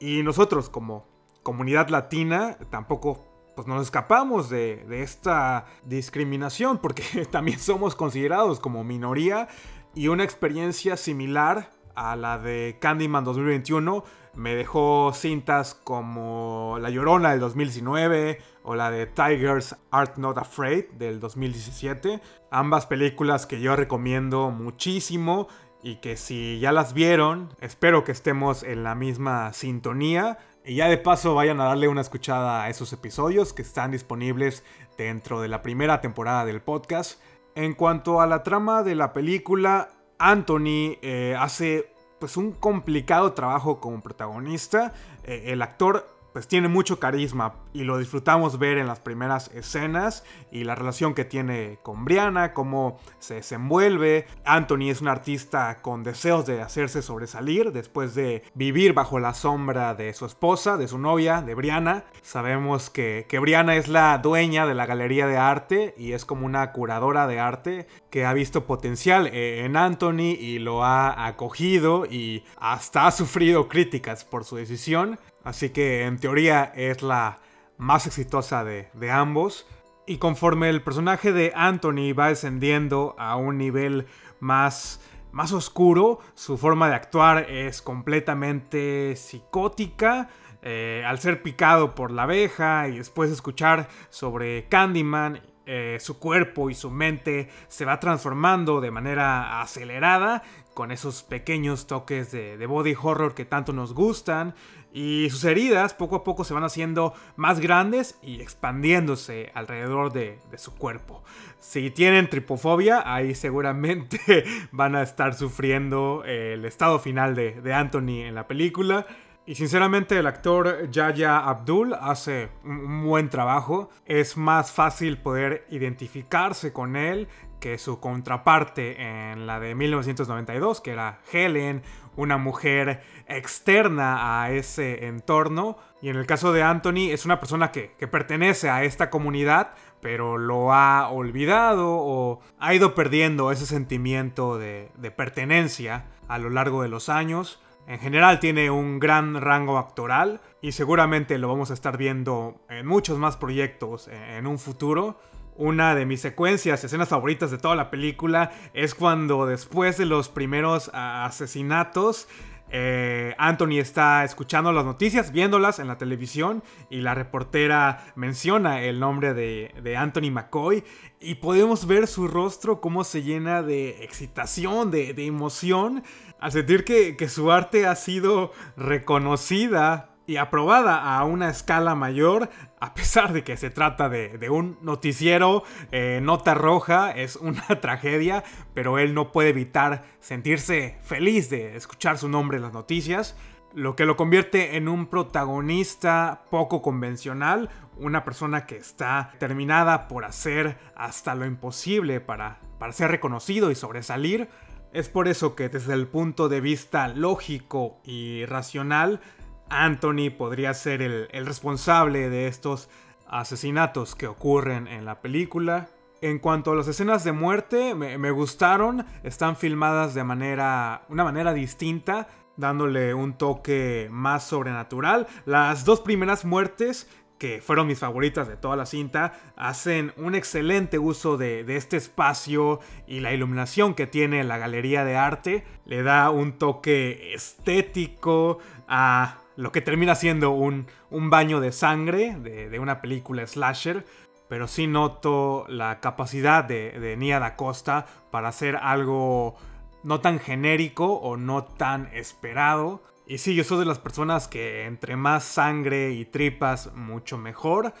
Y 0.00 0.22
nosotros 0.22 0.68
como 0.68 1.06
comunidad 1.42 1.88
latina 1.88 2.58
tampoco 2.70 3.24
pues 3.54 3.68
nos 3.68 3.82
escapamos 3.82 4.50
de, 4.50 4.84
de, 4.88 5.02
esta 5.02 5.66
discriminación 5.84 6.78
porque 6.82 7.26
también 7.30 7.58
somos 7.58 7.94
considerados 7.94 8.58
como 8.58 8.84
minoría 8.84 9.48
y 9.94 10.08
una 10.08 10.24
experiencia 10.24 10.96
similar 10.96 11.70
a 11.94 12.16
la 12.16 12.38
de 12.38 12.76
Candyman 12.80 13.24
2021 13.24 14.04
me 14.36 14.54
dejó 14.54 15.12
cintas 15.14 15.74
como 15.74 16.76
La 16.80 16.90
Llorona 16.90 17.30
del 17.30 17.40
2019 17.40 18.38
o 18.62 18.74
la 18.74 18.90
de 18.90 19.06
Tigers 19.06 19.76
Art 19.90 20.18
Not 20.18 20.38
Afraid 20.38 20.84
del 20.98 21.20
2017. 21.20 22.20
Ambas 22.50 22.86
películas 22.86 23.46
que 23.46 23.60
yo 23.60 23.74
recomiendo 23.76 24.50
muchísimo 24.50 25.48
y 25.82 25.96
que 25.96 26.16
si 26.16 26.58
ya 26.60 26.72
las 26.72 26.92
vieron, 26.92 27.48
espero 27.60 28.04
que 28.04 28.12
estemos 28.12 28.62
en 28.62 28.84
la 28.84 28.94
misma 28.94 29.52
sintonía. 29.52 30.38
Y 30.64 30.76
ya 30.76 30.88
de 30.88 30.98
paso 30.98 31.34
vayan 31.34 31.60
a 31.60 31.64
darle 31.64 31.88
una 31.88 32.00
escuchada 32.00 32.64
a 32.64 32.68
esos 32.68 32.92
episodios 32.92 33.52
que 33.52 33.62
están 33.62 33.92
disponibles 33.92 34.64
dentro 34.98 35.40
de 35.40 35.48
la 35.48 35.62
primera 35.62 36.00
temporada 36.00 36.44
del 36.44 36.60
podcast. 36.60 37.20
En 37.54 37.72
cuanto 37.72 38.20
a 38.20 38.26
la 38.26 38.42
trama 38.42 38.82
de 38.82 38.96
la 38.96 39.12
película, 39.12 39.90
Anthony 40.18 40.98
eh, 41.02 41.36
hace 41.38 41.95
pues 42.18 42.36
un 42.36 42.52
complicado 42.52 43.32
trabajo 43.32 43.80
como 43.80 44.00
protagonista. 44.00 44.94
Eh, 45.24 45.44
el 45.46 45.62
actor 45.62 46.15
pues 46.36 46.48
tiene 46.48 46.68
mucho 46.68 47.00
carisma 47.00 47.54
y 47.72 47.84
lo 47.84 47.96
disfrutamos 47.96 48.58
ver 48.58 48.76
en 48.76 48.86
las 48.86 49.00
primeras 49.00 49.50
escenas 49.54 50.22
y 50.52 50.64
la 50.64 50.74
relación 50.74 51.14
que 51.14 51.24
tiene 51.24 51.78
con 51.82 52.04
Brianna, 52.04 52.52
cómo 52.52 52.98
se 53.20 53.36
desenvuelve. 53.36 54.26
Anthony 54.44 54.90
es 54.90 55.00
un 55.00 55.08
artista 55.08 55.78
con 55.80 56.02
deseos 56.02 56.44
de 56.44 56.60
hacerse 56.60 57.00
sobresalir 57.00 57.72
después 57.72 58.14
de 58.14 58.42
vivir 58.52 58.92
bajo 58.92 59.18
la 59.18 59.32
sombra 59.32 59.94
de 59.94 60.12
su 60.12 60.26
esposa, 60.26 60.76
de 60.76 60.88
su 60.88 60.98
novia, 60.98 61.40
de 61.40 61.54
Brianna. 61.54 62.04
Sabemos 62.20 62.90
que, 62.90 63.24
que 63.30 63.38
Brianna 63.38 63.76
es 63.76 63.88
la 63.88 64.18
dueña 64.18 64.66
de 64.66 64.74
la 64.74 64.84
galería 64.84 65.26
de 65.26 65.38
arte 65.38 65.94
y 65.96 66.12
es 66.12 66.26
como 66.26 66.44
una 66.44 66.70
curadora 66.72 67.26
de 67.26 67.40
arte 67.40 67.86
que 68.10 68.26
ha 68.26 68.34
visto 68.34 68.66
potencial 68.66 69.26
eh, 69.28 69.64
en 69.64 69.74
Anthony 69.74 70.36
y 70.38 70.58
lo 70.58 70.84
ha 70.84 71.26
acogido 71.26 72.04
y 72.04 72.44
hasta 72.58 73.06
ha 73.06 73.10
sufrido 73.10 73.68
críticas 73.68 74.26
por 74.26 74.44
su 74.44 74.56
decisión. 74.56 75.18
Así 75.46 75.70
que 75.70 76.02
en 76.02 76.18
teoría 76.18 76.72
es 76.74 77.02
la 77.04 77.38
más 77.78 78.08
exitosa 78.08 78.64
de, 78.64 78.90
ambos. 79.12 79.64
Y 80.04 80.18
conforme 80.18 80.68
el 80.70 80.82
personaje 80.82 81.32
de 81.32 81.52
Anthony 81.54 82.14
va 82.18 82.30
descendiendo 82.30 83.14
a 83.16 83.36
un 83.36 83.56
nivel 83.56 84.08
más, 84.40 85.00
más 85.30 85.52
oscuro, 85.52 86.18
su 86.34 86.58
forma 86.58 86.88
de 86.88 86.96
actuar 86.96 87.48
es 87.48 87.80
completamente 87.80 89.14
psicótica. 89.14 90.30
Eh, 90.62 91.04
al 91.06 91.20
ser 91.20 91.44
picado 91.44 91.94
por 91.94 92.10
la 92.10 92.24
abeja 92.24 92.88
y 92.88 92.98
después 92.98 93.30
escuchar 93.30 93.88
sobre 94.10 94.66
Candyman, 94.68 95.40
eh, 95.64 95.98
su 96.00 96.18
cuerpo 96.18 96.70
y 96.70 96.74
su 96.74 96.90
mente 96.90 97.50
se 97.68 97.84
va 97.84 98.00
transformando 98.00 98.80
de 98.80 98.90
manera 98.90 99.60
acelerada 99.60 100.42
con 100.74 100.92
esos 100.92 101.22
pequeños 101.22 101.86
toques 101.86 102.30
de, 102.32 102.56
de 102.56 102.66
body 102.66 102.94
horror 103.00 103.34
que 103.34 103.44
tanto 103.44 103.72
nos 103.72 103.92
gustan 103.92 104.54
y 104.92 105.28
sus 105.30 105.44
heridas 105.44 105.94
poco 105.94 106.16
a 106.16 106.24
poco 106.24 106.44
se 106.44 106.54
van 106.54 106.64
haciendo 106.64 107.12
más 107.36 107.60
grandes 107.60 108.18
y 108.22 108.40
expandiéndose 108.40 109.50
alrededor 109.54 110.12
de, 110.12 110.38
su 110.56 110.74
cuerpo. 110.74 111.22
Si 111.58 111.90
tienen 111.90 112.30
tripofobia, 112.30 113.02
ahí 113.04 113.34
seguramente 113.34 114.44
van 114.72 114.96
a 114.96 115.02
estar 115.02 115.34
sufriendo 115.34 116.22
el 116.24 116.64
estado 116.64 116.98
final 116.98 117.34
de, 117.34 117.60
de 117.60 117.74
Anthony 117.74 118.22
en 118.24 118.34
la 118.34 118.46
película. 118.46 119.06
Y 119.48 119.54
sinceramente 119.54 120.18
el 120.18 120.26
actor 120.26 120.90
Yaya 120.90 121.38
Abdul 121.38 121.94
hace 121.94 122.48
un 122.64 123.04
buen 123.04 123.28
trabajo. 123.28 123.90
Es 124.04 124.36
más 124.36 124.72
fácil 124.72 125.18
poder 125.18 125.64
identificarse 125.70 126.72
con 126.72 126.96
él 126.96 127.28
que 127.60 127.78
su 127.78 128.00
contraparte 128.00 129.00
en 129.00 129.46
la 129.46 129.60
de 129.60 129.74
1992, 129.74 130.80
que 130.80 130.92
era 130.92 131.20
Helen, 131.32 131.82
una 132.16 132.38
mujer 132.38 133.02
externa 133.28 134.42
a 134.42 134.50
ese 134.50 135.06
entorno. 135.06 135.76
Y 136.02 136.08
en 136.08 136.16
el 136.16 136.26
caso 136.26 136.52
de 136.52 136.62
Anthony 136.62 137.10
es 137.10 137.24
una 137.24 137.40
persona 137.40 137.72
que, 137.72 137.90
pertenece 138.08 138.70
a 138.70 138.84
esta 138.84 139.10
comunidad, 139.10 139.74
pero 140.00 140.38
lo 140.38 140.72
ha 140.72 141.08
olvidado 141.08 141.88
o 141.88 142.40
ha 142.58 142.74
ido 142.74 142.94
perdiendo 142.94 143.50
ese 143.50 143.66
sentimiento 143.66 144.58
de, 144.58 144.90
pertenencia 145.16 146.06
a 146.28 146.38
lo 146.38 146.50
largo 146.50 146.82
de 146.82 146.88
los 146.88 147.08
años. 147.08 147.62
En 147.86 148.00
general 148.00 148.40
tiene 148.40 148.70
un 148.70 148.98
gran 148.98 149.40
rango 149.40 149.78
actoral 149.78 150.40
y 150.60 150.72
seguramente 150.72 151.38
lo 151.38 151.48
vamos 151.48 151.70
a 151.70 151.74
estar 151.74 151.96
viendo 151.96 152.60
en 152.68 152.84
muchos 152.84 153.16
más 153.18 153.36
proyectos 153.36 154.08
en 154.08 154.46
un 154.46 154.58
futuro. 154.58 155.18
Una 155.58 155.94
de 155.94 156.04
mis 156.04 156.20
secuencias, 156.20 156.84
escenas 156.84 157.08
favoritas 157.08 157.50
de 157.50 157.56
toda 157.56 157.74
la 157.74 157.90
película 157.90 158.50
es 158.74 158.94
cuando 158.94 159.46
después 159.46 159.96
de 159.96 160.04
los 160.04 160.28
primeros 160.28 160.90
asesinatos, 160.92 162.28
eh, 162.68 163.34
Anthony 163.38 163.78
está 163.78 164.24
escuchando 164.24 164.70
las 164.72 164.84
noticias, 164.84 165.32
viéndolas 165.32 165.78
en 165.78 165.86
la 165.86 165.96
televisión 165.96 166.62
y 166.90 167.00
la 167.00 167.14
reportera 167.14 168.12
menciona 168.16 168.82
el 168.82 169.00
nombre 169.00 169.34
de, 169.34 169.96
Anthony 169.96 170.30
McCoy 170.30 170.84
y 171.20 171.36
podemos 171.36 171.86
ver 171.86 172.06
su 172.06 172.28
rostro 172.28 172.82
cómo 172.82 173.04
se 173.04 173.22
llena 173.22 173.62
de 173.62 174.04
excitación, 174.04 174.90
de, 174.90 175.14
emoción, 175.24 176.02
al 176.38 176.52
sentir 176.52 176.84
que 176.84 177.28
su 177.30 177.50
arte 177.50 177.86
ha 177.86 177.94
sido 177.94 178.52
reconocida 178.76 180.15
y 180.26 180.36
aprobada 180.36 181.16
a 181.16 181.24
una 181.24 181.48
escala 181.48 181.94
mayor, 181.94 182.50
a 182.80 182.94
pesar 182.94 183.32
de 183.32 183.44
que 183.44 183.56
se 183.56 183.70
trata 183.70 184.08
de, 184.08 184.50
un 184.50 184.78
noticiero, 184.82 185.62
eh, 185.92 186.20
nota 186.22 186.54
roja, 186.54 187.12
es 187.12 187.36
una 187.36 187.64
tragedia, 187.80 188.44
pero 188.74 188.98
él 188.98 189.14
no 189.14 189.32
puede 189.32 189.50
evitar 189.50 190.04
sentirse 190.20 190.98
feliz 191.02 191.48
de 191.48 191.76
escuchar 191.76 192.18
su 192.18 192.28
nombre 192.28 192.56
en 192.56 192.64
las 192.64 192.72
noticias, 192.72 193.36
lo 193.72 193.94
que 193.94 194.06
lo 194.06 194.16
convierte 194.16 194.76
en 194.76 194.88
un 194.88 195.06
protagonista 195.06 196.44
poco 196.50 196.80
convencional, 196.80 197.68
una 197.98 198.24
persona 198.24 198.66
que 198.66 198.76
está 198.76 199.32
terminada 199.38 200.08
por 200.08 200.24
hacer 200.24 200.78
hasta 200.96 201.34
lo 201.34 201.46
imposible 201.46 202.20
para, 202.20 202.58
para 202.78 202.92
ser 202.92 203.10
reconocido 203.10 203.70
y 203.70 203.74
sobresalir. 203.74 204.48
Es 204.92 205.10
por 205.10 205.28
eso 205.28 205.54
que 205.54 205.68
desde 205.68 205.92
el 205.92 206.06
punto 206.06 206.48
de 206.48 206.62
vista 206.62 207.08
lógico 207.08 208.00
y 208.02 208.46
racional, 208.46 209.20
Anthony 209.68 210.30
podría 210.36 210.74
ser 210.74 211.02
el, 211.02 211.46
responsable 211.46 212.30
de 212.30 212.46
estos 212.46 212.88
asesinatos 213.26 214.14
que 214.14 214.26
ocurren 214.26 214.86
en 214.86 215.04
la 215.04 215.20
película. 215.20 215.88
En 216.22 216.38
cuanto 216.38 216.72
a 216.72 216.74
las 216.74 216.88
escenas 216.88 217.24
de 217.24 217.32
muerte, 217.32 217.94
me, 217.94 218.30
gustaron, 218.30 219.04
están 219.22 219.56
filmadas 219.56 220.14
de 220.14 220.24
manera, 220.24 221.02
una 221.08 221.24
manera 221.24 221.52
distinta, 221.52 222.28
dándole 222.56 223.12
un 223.12 223.34
toque 223.34 224.08
más 224.10 224.44
sobrenatural. 224.44 225.26
Las 225.44 225.84
dos 225.84 226.00
primeras 226.00 226.44
muertes, 226.44 227.10
que 227.38 227.60
fueron 227.60 227.86
mis 227.86 227.98
favoritas 227.98 228.48
de 228.48 228.56
toda 228.56 228.76
la 228.76 228.86
cinta, 228.86 229.34
hacen 229.56 230.14
un 230.16 230.34
excelente 230.34 230.98
uso 230.98 231.36
de, 231.36 231.64
de 231.64 231.76
este 231.76 231.98
espacio 231.98 232.80
y 233.06 233.20
la 233.20 233.34
iluminación 233.34 233.94
que 233.94 234.06
tiene 234.06 234.42
la 234.42 234.56
galería 234.56 235.04
de 235.04 235.16
arte. 235.16 235.64
Le 235.84 236.02
da 236.02 236.30
un 236.30 236.54
toque 236.54 237.34
estético 237.34 238.58
a 238.88 239.40
lo 239.56 239.72
que 239.72 239.80
termina 239.80 240.14
siendo 240.14 240.50
un, 240.50 240.86
baño 241.10 241.60
de 241.60 241.72
sangre 241.72 242.36
de, 242.38 242.78
una 242.78 243.00
película 243.00 243.46
slasher, 243.46 244.04
pero 244.48 244.68
sí 244.68 244.86
noto 244.86 245.66
la 245.68 246.00
capacidad 246.00 246.62
de, 246.62 246.92
de 246.92 247.16
Nia 247.16 247.40
da 247.40 247.56
Costa 247.56 248.06
para 248.30 248.48
hacer 248.48 248.76
algo 248.76 249.56
no 250.02 250.20
tan 250.20 250.38
genérico 250.38 251.14
o 251.14 251.36
no 251.36 251.64
tan 251.64 252.06
esperado. 252.14 253.02
Y 253.26 253.38
sí, 253.38 253.56
yo 253.56 253.64
soy 253.64 253.80
de 253.80 253.86
las 253.86 253.98
personas 253.98 254.46
que 254.46 254.84
entre 254.84 255.16
más 255.16 255.42
sangre 255.42 256.12
y 256.12 256.24
tripas, 256.24 256.94
mucho 256.94 257.38
mejor. 257.38 257.92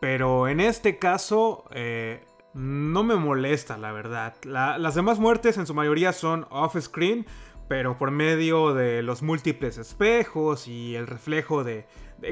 Pero 0.00 0.48
en 0.48 0.60
este 0.60 0.98
caso, 0.98 1.64
eh, 1.70 2.24
no 2.54 3.02
me 3.02 3.16
molesta, 3.16 3.76
la 3.78 3.92
verdad. 3.92 4.34
las 4.44 4.94
demás 4.94 5.18
muertes 5.18 5.58
en 5.58 5.66
su 5.66 5.74
mayoría 5.74 6.12
son 6.12 6.46
off-screen, 6.50 7.26
pero 7.68 7.96
por 7.96 8.10
medio 8.10 8.74
de 8.74 9.02
los 9.02 9.22
múltiples 9.22 9.78
espejos 9.78 10.68
y 10.68 10.96
el 10.96 11.06
reflejo 11.06 11.64
de, 11.64 11.86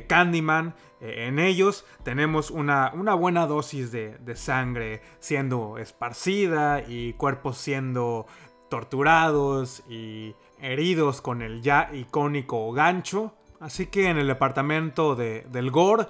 Candyman 0.09 0.75
eh, 1.01 1.27
en 1.29 1.39
ellos, 1.39 1.85
tenemos 2.03 2.51
una, 2.51 2.91
buena 3.15 3.47
dosis 3.47 3.93
de, 3.93 4.37
sangre 4.37 5.03
siendo 5.19 5.79
esparcida 5.79 6.83
y 6.87 7.13
cuerpos 7.15 7.59
siendo 7.59 8.27
torturados 8.71 9.83
y 9.89 10.35
heridos 10.61 11.21
con 11.21 11.43
el 11.43 11.61
ya 11.61 11.91
icónico 11.93 12.73
gancho. 12.73 13.35
Así 13.61 13.87
que 13.87 14.09
en 14.09 14.19
el 14.19 14.27
departamento 14.27 15.15
del 15.15 15.71
gore 15.71 16.07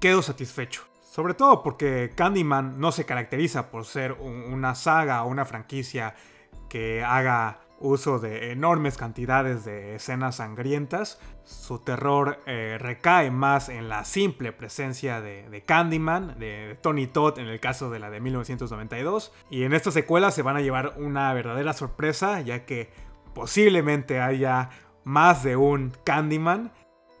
quedo 0.00 0.22
satisfecho. 0.22 0.82
Sobre 1.00 1.34
todo 1.34 1.62
porque 1.62 2.12
Candyman 2.14 2.78
no 2.78 2.92
se 2.92 3.04
caracteriza 3.04 3.70
por 3.70 3.84
ser 3.84 4.12
una 4.12 4.74
saga 4.74 5.24
o 5.24 5.28
una 5.28 5.44
franquicia 5.44 6.14
que 6.68 7.02
haga 7.02 7.60
uso 7.80 8.18
de 8.18 8.52
enormes 8.52 8.96
cantidades 8.96 9.64
de 9.64 9.96
escenas 9.96 10.36
sangrientas. 10.36 11.18
Su 11.44 11.80
terror 11.80 12.38
eh, 12.46 12.76
recae 12.78 13.30
más 13.30 13.68
en 13.68 13.88
la 13.88 14.04
simple 14.04 14.52
presencia 14.52 15.20
de, 15.20 15.64
Candyman, 15.66 16.38
de, 16.38 16.78
Tony 16.80 17.06
Todd 17.06 17.38
en 17.38 17.48
el 17.48 17.58
caso 17.58 17.90
de 17.90 17.98
la 17.98 18.10
de 18.10 18.20
1992. 18.20 19.32
Y 19.50 19.64
en 19.64 19.72
esta 19.72 19.90
secuela 19.90 20.30
se 20.30 20.42
van 20.42 20.56
a 20.56 20.60
llevar 20.60 20.94
una 20.98 21.32
verdadera 21.34 21.72
sorpresa, 21.72 22.40
ya 22.40 22.64
que 22.64 22.90
posiblemente 23.34 24.20
haya 24.20 24.70
más 25.02 25.42
de 25.42 25.56
un 25.56 25.92
Candyman 26.04 26.72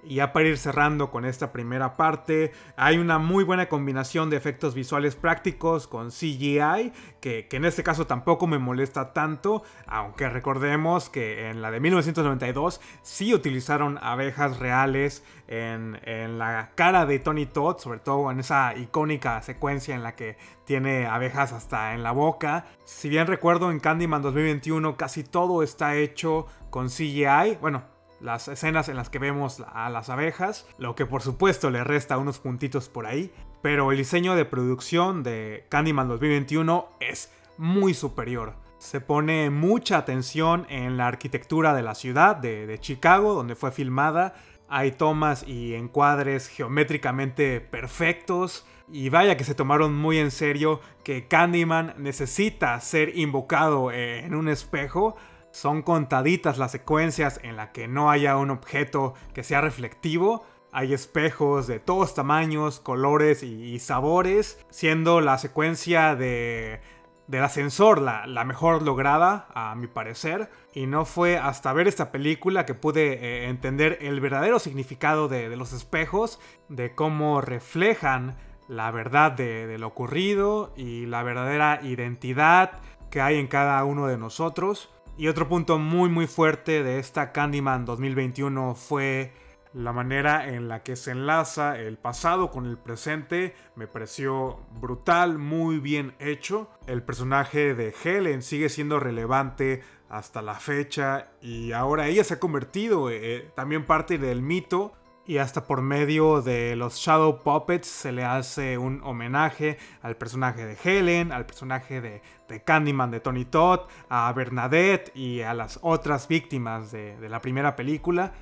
y 0.02 0.16
ya 0.16 0.32
para 0.32 0.48
ir 0.48 0.58
cerrando 0.58 1.10
con 1.10 1.24
esta 1.24 1.52
primera 1.52 1.96
parte, 1.96 2.52
hay 2.76 2.98
una 2.98 3.18
muy 3.18 3.44
buena 3.44 3.68
combinación 3.68 4.30
de 4.30 4.36
efectos 4.36 4.74
visuales 4.74 5.16
prácticos 5.16 5.86
con 5.86 6.10
CGI, 6.10 6.92
que, 7.20 7.48
en 7.50 7.64
este 7.64 7.82
caso 7.82 8.06
tampoco 8.06 8.46
me 8.46 8.58
molesta 8.58 9.12
tanto, 9.12 9.62
aunque 9.86 10.28
recordemos 10.28 11.10
que 11.10 11.50
en 11.50 11.62
la 11.62 11.70
de 11.70 11.80
1992 11.80 12.80
sí 13.02 13.34
utilizaron 13.34 13.98
abejas 14.02 14.58
reales 14.58 15.24
en, 15.48 15.98
en 16.04 16.38
la 16.38 16.70
cara 16.74 17.06
de 17.06 17.18
Tony 17.18 17.46
Todd, 17.46 17.78
sobre 17.78 17.98
todo 17.98 18.30
en 18.30 18.40
esa 18.40 18.74
icónica 18.76 19.42
secuencia 19.42 19.94
en 19.94 20.02
la 20.02 20.14
que 20.14 20.36
tiene 20.64 21.06
abejas 21.06 21.52
hasta 21.52 21.94
en 21.94 22.02
la 22.02 22.12
boca. 22.12 22.66
Si 22.84 23.08
bien 23.08 23.26
recuerdo 23.26 23.70
en 23.70 23.80
Candyman 23.80 24.22
2021 24.22 24.96
casi 24.96 25.24
todo 25.24 25.62
está 25.62 25.96
hecho 25.96 26.46
con 26.70 26.88
CGI, 26.88 27.58
bueno, 27.60 27.82
las 28.20 28.48
escenas 28.48 28.88
en 28.88 28.96
las 28.96 29.10
que 29.10 29.18
vemos 29.18 29.62
a 29.72 29.90
las 29.90 30.08
abejas, 30.10 30.66
lo 30.78 30.94
que 30.94 31.06
por 31.06 31.22
supuesto 31.22 31.70
le 31.70 31.84
resta 31.84 32.18
unos 32.18 32.38
puntitos 32.38 32.88
por 32.88 33.06
ahí, 33.06 33.32
pero 33.62 33.92
el 33.92 33.98
diseño 33.98 34.34
de 34.36 34.44
producción 34.44 35.22
de 35.22 35.66
Candyman 35.68 36.08
2021 36.08 36.88
es 37.00 37.32
muy 37.58 37.94
superior. 37.94 38.54
Se 38.78 39.02
pone 39.02 39.50
mucha 39.50 39.98
atención 39.98 40.66
en 40.70 40.96
la 40.96 41.06
arquitectura 41.06 41.74
de 41.74 41.82
la 41.82 41.94
ciudad 41.94 42.36
de, 42.36 42.78
Chicago, 42.80 43.34
donde 43.34 43.54
fue 43.54 43.72
filmada. 43.72 44.34
Hay 44.70 44.92
tomas 44.92 45.46
y 45.46 45.74
encuadres 45.74 46.48
geométricamente 46.48 47.60
perfectos. 47.60 48.66
Y 48.90 49.10
vaya 49.10 49.36
que 49.36 49.44
se 49.44 49.54
tomaron 49.54 49.94
muy 49.94 50.18
en 50.18 50.30
serio 50.30 50.80
que 51.04 51.28
Candyman 51.28 51.94
necesita 51.98 52.80
ser 52.80 53.16
invocado 53.18 53.92
en 53.92 54.34
un 54.34 54.48
espejo 54.48 55.16
son 55.52 55.82
contaditas 55.82 56.58
las 56.58 56.72
secuencias 56.72 57.40
en 57.42 57.56
las 57.56 57.70
que 57.70 57.88
no 57.88 58.10
haya 58.10 58.36
un 58.36 58.50
objeto 58.50 59.14
que 59.34 59.42
sea 59.42 59.60
reflectivo. 59.60 60.44
Hay 60.72 60.92
espejos 60.92 61.66
de 61.66 61.80
todos 61.80 62.14
tamaños, 62.14 62.78
colores 62.78 63.42
y, 63.42 63.78
sabores, 63.80 64.64
siendo 64.70 65.20
la 65.20 65.36
secuencia 65.38 66.14
de, 66.14 66.80
del 67.26 67.42
ascensor 67.42 68.00
la, 68.00 68.44
mejor 68.44 68.82
lograda, 68.82 69.48
a 69.52 69.74
mi 69.74 69.88
parecer. 69.88 70.48
Y 70.72 70.86
no 70.86 71.04
fue 71.04 71.38
hasta 71.38 71.72
ver 71.72 71.88
esta 71.88 72.12
película 72.12 72.66
que 72.66 72.74
pude 72.74 73.14
eh, 73.14 73.48
entender 73.48 73.98
el 74.00 74.20
verdadero 74.20 74.60
significado 74.60 75.26
de, 75.26 75.56
los 75.56 75.72
espejos, 75.72 76.38
de 76.68 76.94
cómo 76.94 77.40
reflejan 77.40 78.36
la 78.68 78.92
verdad 78.92 79.32
de 79.32 79.76
lo 79.78 79.88
ocurrido 79.88 80.72
y 80.76 81.06
la 81.06 81.24
verdadera 81.24 81.80
identidad 81.82 82.78
que 83.10 83.20
hay 83.20 83.38
en 83.38 83.48
cada 83.48 83.82
uno 83.84 84.06
de 84.06 84.16
nosotros. 84.16 84.88
Y 85.20 85.28
otro 85.28 85.50
punto 85.50 85.78
muy 85.78 86.08
muy 86.08 86.26
fuerte 86.26 86.82
de 86.82 86.98
esta 86.98 87.30
Candyman 87.30 87.84
2021 87.84 88.74
fue 88.74 89.34
la 89.74 89.92
manera 89.92 90.48
en 90.48 90.66
la 90.66 90.82
que 90.82 90.96
se 90.96 91.10
enlaza 91.10 91.78
el 91.78 91.98
pasado 91.98 92.50
con 92.50 92.64
el 92.64 92.78
presente. 92.78 93.54
Me 93.76 93.86
pareció 93.86 94.60
brutal, 94.80 95.36
muy 95.36 95.78
bien 95.78 96.14
hecho. 96.20 96.70
El 96.86 97.02
personaje 97.02 97.74
de 97.74 97.94
Helen 98.02 98.40
sigue 98.40 98.70
siendo 98.70 98.98
relevante 98.98 99.82
hasta 100.08 100.40
la 100.40 100.54
fecha 100.54 101.32
y 101.42 101.72
ahora 101.72 102.08
ella 102.08 102.24
se 102.24 102.32
ha 102.32 102.40
convertido 102.40 103.10
eh, 103.10 103.50
también 103.54 103.84
parte 103.84 104.16
del 104.16 104.40
mito 104.40 104.94
y 105.30 105.38
hasta 105.38 105.62
por 105.62 105.80
medio 105.80 106.42
de 106.42 106.74
los 106.74 106.96
Shadow 106.96 107.38
Puppets 107.44 107.86
se 107.86 108.10
le 108.10 108.24
hace 108.24 108.78
un 108.78 109.00
homenaje 109.04 109.78
al 110.02 110.16
personaje 110.16 110.66
de 110.66 110.76
Helen, 110.82 111.30
al 111.30 111.46
personaje 111.46 112.00
de, 112.00 112.20
Candyman 112.64 113.12
de 113.12 113.20
Tony 113.20 113.44
Todd, 113.44 113.82
a 114.08 114.32
Bernadette 114.32 115.12
y 115.14 115.42
a 115.42 115.54
las 115.54 115.78
otras 115.82 116.26
víctimas 116.26 116.90
de, 116.90 117.28
la 117.28 117.38
primera 117.40 117.76
película. 117.76 118.32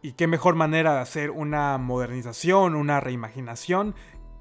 Y 0.00 0.12
qué 0.12 0.26
mejor 0.26 0.54
manera 0.54 0.94
de 0.94 1.00
hacer 1.00 1.30
una 1.30 1.76
modernización, 1.76 2.76
una 2.76 2.98
reimaginación 2.98 3.94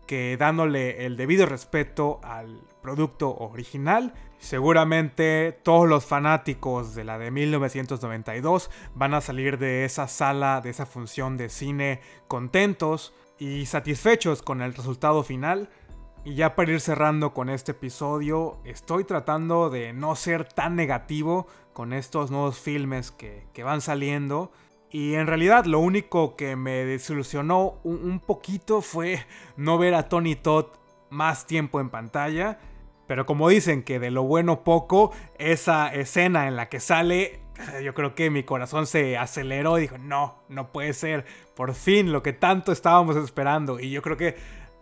que 0.08 0.36
dándole 0.38 1.06
el 1.06 1.18
debido 1.18 1.46
respeto 1.46 2.20
al 2.24 2.62
producto 2.82 3.36
original. 3.36 4.14
Seguramente 4.40 5.60
todos 5.64 5.88
los 5.88 6.06
fanáticos 6.06 6.96
de 6.96 7.04
la 7.04 7.20
de 7.20 7.30
1992 7.30 8.72
van 8.96 9.14
a 9.14 9.22
salir 9.22 9.58
de 9.60 9.86
esa 9.86 10.08
sala, 10.08 10.62
de 10.62 10.70
esa 10.70 10.86
función 10.86 11.38
de 11.38 11.50
cine 11.50 12.02
contentos 12.28 13.14
y 13.38 13.66
satisfechos 13.66 14.42
con 14.42 14.62
el 14.62 14.74
resultado 14.74 15.24
final. 15.24 15.70
Y 16.24 16.36
ya 16.36 16.56
para 16.56 16.72
ir 16.72 16.82
cerrando 16.82 17.34
con 17.34 17.50
este 17.50 17.72
episodio, 17.72 18.60
estoy 18.66 19.06
tratando 19.06 19.70
de 19.70 19.94
no 19.94 20.16
ser 20.16 20.46
tan 20.46 20.76
negativo 20.76 21.48
con 21.74 21.94
estos 21.94 22.32
nuevos 22.32 22.60
filmes 22.60 23.12
que, 23.12 23.64
van 23.64 23.82
saliendo. 23.82 24.52
Y 24.90 25.16
en 25.16 25.28
realidad 25.28 25.66
lo 25.66 25.80
único 25.80 26.36
que 26.36 26.56
me 26.56 26.86
desilusionó 26.86 27.76
un, 27.84 28.20
poquito 28.20 28.82
fue 28.82 29.26
no 29.58 29.78
ver 29.78 29.94
a 29.94 30.08
Tony 30.08 30.36
Todd 30.36 30.68
más 31.10 31.46
tiempo 31.46 31.80
en 31.80 31.90
pantalla. 31.90 32.60
Pero 33.06 33.26
como 33.26 33.50
dicen 33.50 33.84
que 33.84 34.00
de 34.00 34.12
lo 34.12 34.24
bueno 34.24 34.64
poco, 34.64 35.12
esa 35.38 35.88
escena 35.94 36.48
en 36.48 36.56
la 36.56 36.70
que 36.70 36.80
sale, 36.80 37.42
yo 37.84 37.94
creo 37.94 38.16
que 38.16 38.30
mi 38.30 38.44
corazón 38.44 38.88
se 38.88 39.18
aceleró 39.18 39.78
y 39.78 39.82
dijo, 39.82 39.98
no, 39.98 40.44
no 40.48 40.72
puede 40.72 40.94
ser. 40.94 41.26
Por 41.56 41.74
fin 41.74 42.12
lo 42.12 42.24
que 42.24 42.34
tanto 42.34 42.72
estábamos 42.72 43.18
esperando. 43.18 43.80
Y 43.80 43.92
yo 43.92 44.02
creo 44.02 44.16
que 44.16 44.36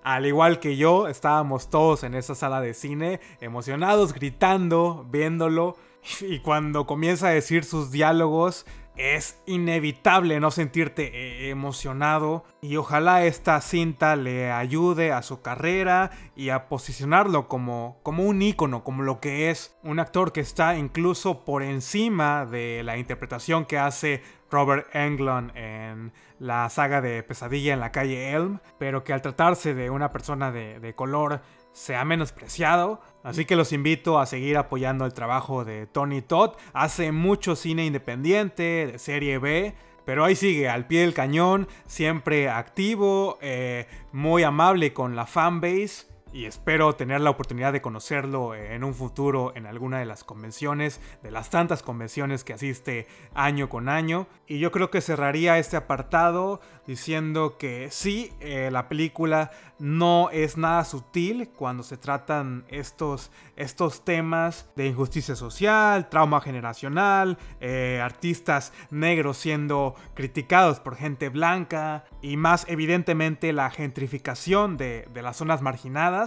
al 0.03 0.27
igual 0.27 0.59
que 0.59 0.77
yo, 0.77 1.07
estábamos 1.07 1.71
todos 1.71 2.03
en 2.03 2.13
esa 2.13 2.35
sala 2.35 2.61
de 2.61 2.75
cine, 2.75 3.19
emocionados, 3.41 4.13
gritando, 4.13 5.05
viéndolo. 5.09 5.75
Y 6.21 6.41
cuando 6.41 6.85
comienza 6.85 7.29
a 7.29 7.31
decir 7.31 7.63
sus 7.63 7.89
diálogos, 7.89 8.67
es 8.97 9.41
inevitable 9.45 10.39
no 10.39 10.51
sentirte 10.51 11.11
eh, 11.13 11.49
emocionado 11.49 12.43
y 12.61 12.77
ojalá 12.77 13.25
esta 13.25 13.59
cinta 13.61 14.15
le 14.15 14.51
ayude 14.51 15.11
a 15.11 15.21
su 15.21 15.41
carrera 15.41 16.11
y 16.35 16.49
a 16.49 16.67
posicionarlo 16.67 17.47
como, 17.47 17.99
como 18.03 18.23
un 18.23 18.41
ícono, 18.41 18.83
como 18.83 19.03
lo 19.03 19.19
que 19.19 19.49
es 19.49 19.77
un 19.83 19.99
actor 19.99 20.31
que 20.31 20.41
está 20.41 20.77
incluso 20.77 21.45
por 21.45 21.63
encima 21.63 22.45
de 22.45 22.83
la 22.83 22.97
interpretación 22.97 23.65
que 23.65 23.77
hace 23.77 24.23
Robert 24.49 24.87
Englund 24.95 25.51
en 25.55 26.13
la 26.39 26.69
saga 26.69 27.01
de 27.01 27.23
Pesadilla 27.23 27.73
en 27.73 27.79
la 27.79 27.91
calle 27.91 28.31
Elm, 28.31 28.59
pero 28.77 29.03
que 29.03 29.13
al 29.13 29.21
tratarse 29.21 29.73
de 29.73 29.89
una 29.89 30.11
persona 30.11 30.51
de, 30.51 30.79
de 30.79 30.95
color 30.95 31.41
se 31.75 31.95
ha 31.95 32.05
menospreciado. 32.05 33.01
Así 33.25 33.45
que 33.45 33.55
los 33.55 33.73
invito 33.73 34.19
a 34.19 34.27
seguir 34.27 34.55
apoyando 34.55 35.03
el 35.03 35.13
trabajo 35.15 35.65
de 35.65 35.87
Tony 35.87 36.21
Todd. 36.21 36.51
Hace 36.73 37.11
mucho 37.11 37.55
cine 37.55 37.83
independiente, 37.83 38.87
de 38.91 38.99
serie 38.99 39.39
B. 39.39 39.73
Pero 40.05 40.23
ahí 40.23 40.35
sigue, 40.35 40.69
al 40.69 40.85
pie 40.85 41.01
del 41.01 41.15
cañón, 41.15 41.67
siempre 41.87 42.49
activo, 42.49 43.39
eh, 43.41 43.87
muy 44.11 44.43
amable 44.43 44.93
con 44.93 45.15
la 45.15 45.25
fanbase 45.25 46.14
y 46.35 46.47
espero 46.47 46.95
tener 46.95 47.21
la 47.21 47.29
oportunidad 47.29 47.71
de 47.71 47.81
conocerlo 47.81 48.55
en 48.55 48.83
un 48.83 48.93
futuro 48.93 49.53
en 49.55 49.65
alguna 49.65 49.99
de 49.99 50.05
las 50.05 50.25
convenciones, 50.25 50.99
de 51.23 51.31
las 51.31 51.49
tantas 51.49 51.81
convenciones 51.81 52.43
que 52.43 52.51
asiste 52.51 53.07
año 53.33 53.69
con 53.69 53.87
año. 53.87 54.27
Y 54.45 54.59
yo 54.59 54.69
creo 54.69 54.91
que 54.91 54.99
cerraría 54.99 55.57
este 55.59 55.77
apartado 55.77 56.59
diciendo 56.87 57.57
que 57.57 57.87
sí, 57.89 58.33
eh, 58.41 58.69
la 58.69 58.89
película 58.89 59.51
no 59.79 60.29
es 60.29 60.57
nada 60.57 60.83
sutil 60.85 61.49
cuando 61.55 61.83
se 61.83 61.97
tratan 61.97 62.65
estos, 62.67 63.31
estos 63.55 64.03
temas 64.03 64.69
de 64.75 64.87
injusticia 64.87 65.35
social, 65.35 66.09
trauma 66.09 66.41
generacional, 66.41 67.37
eh, 67.59 68.01
artistas 68.03 68.73
negros 68.89 69.37
siendo 69.37 69.95
criticados 70.13 70.79
por 70.79 70.95
gente 70.95 71.29
blanca 71.29 72.05
y 72.21 72.37
más 72.37 72.65
evidentemente 72.67 73.53
la 73.53 73.69
gentrificación 73.69 74.77
de, 74.77 75.07
de 75.13 75.21
las 75.21 75.37
zonas 75.37 75.61
marginadas. 75.61 76.24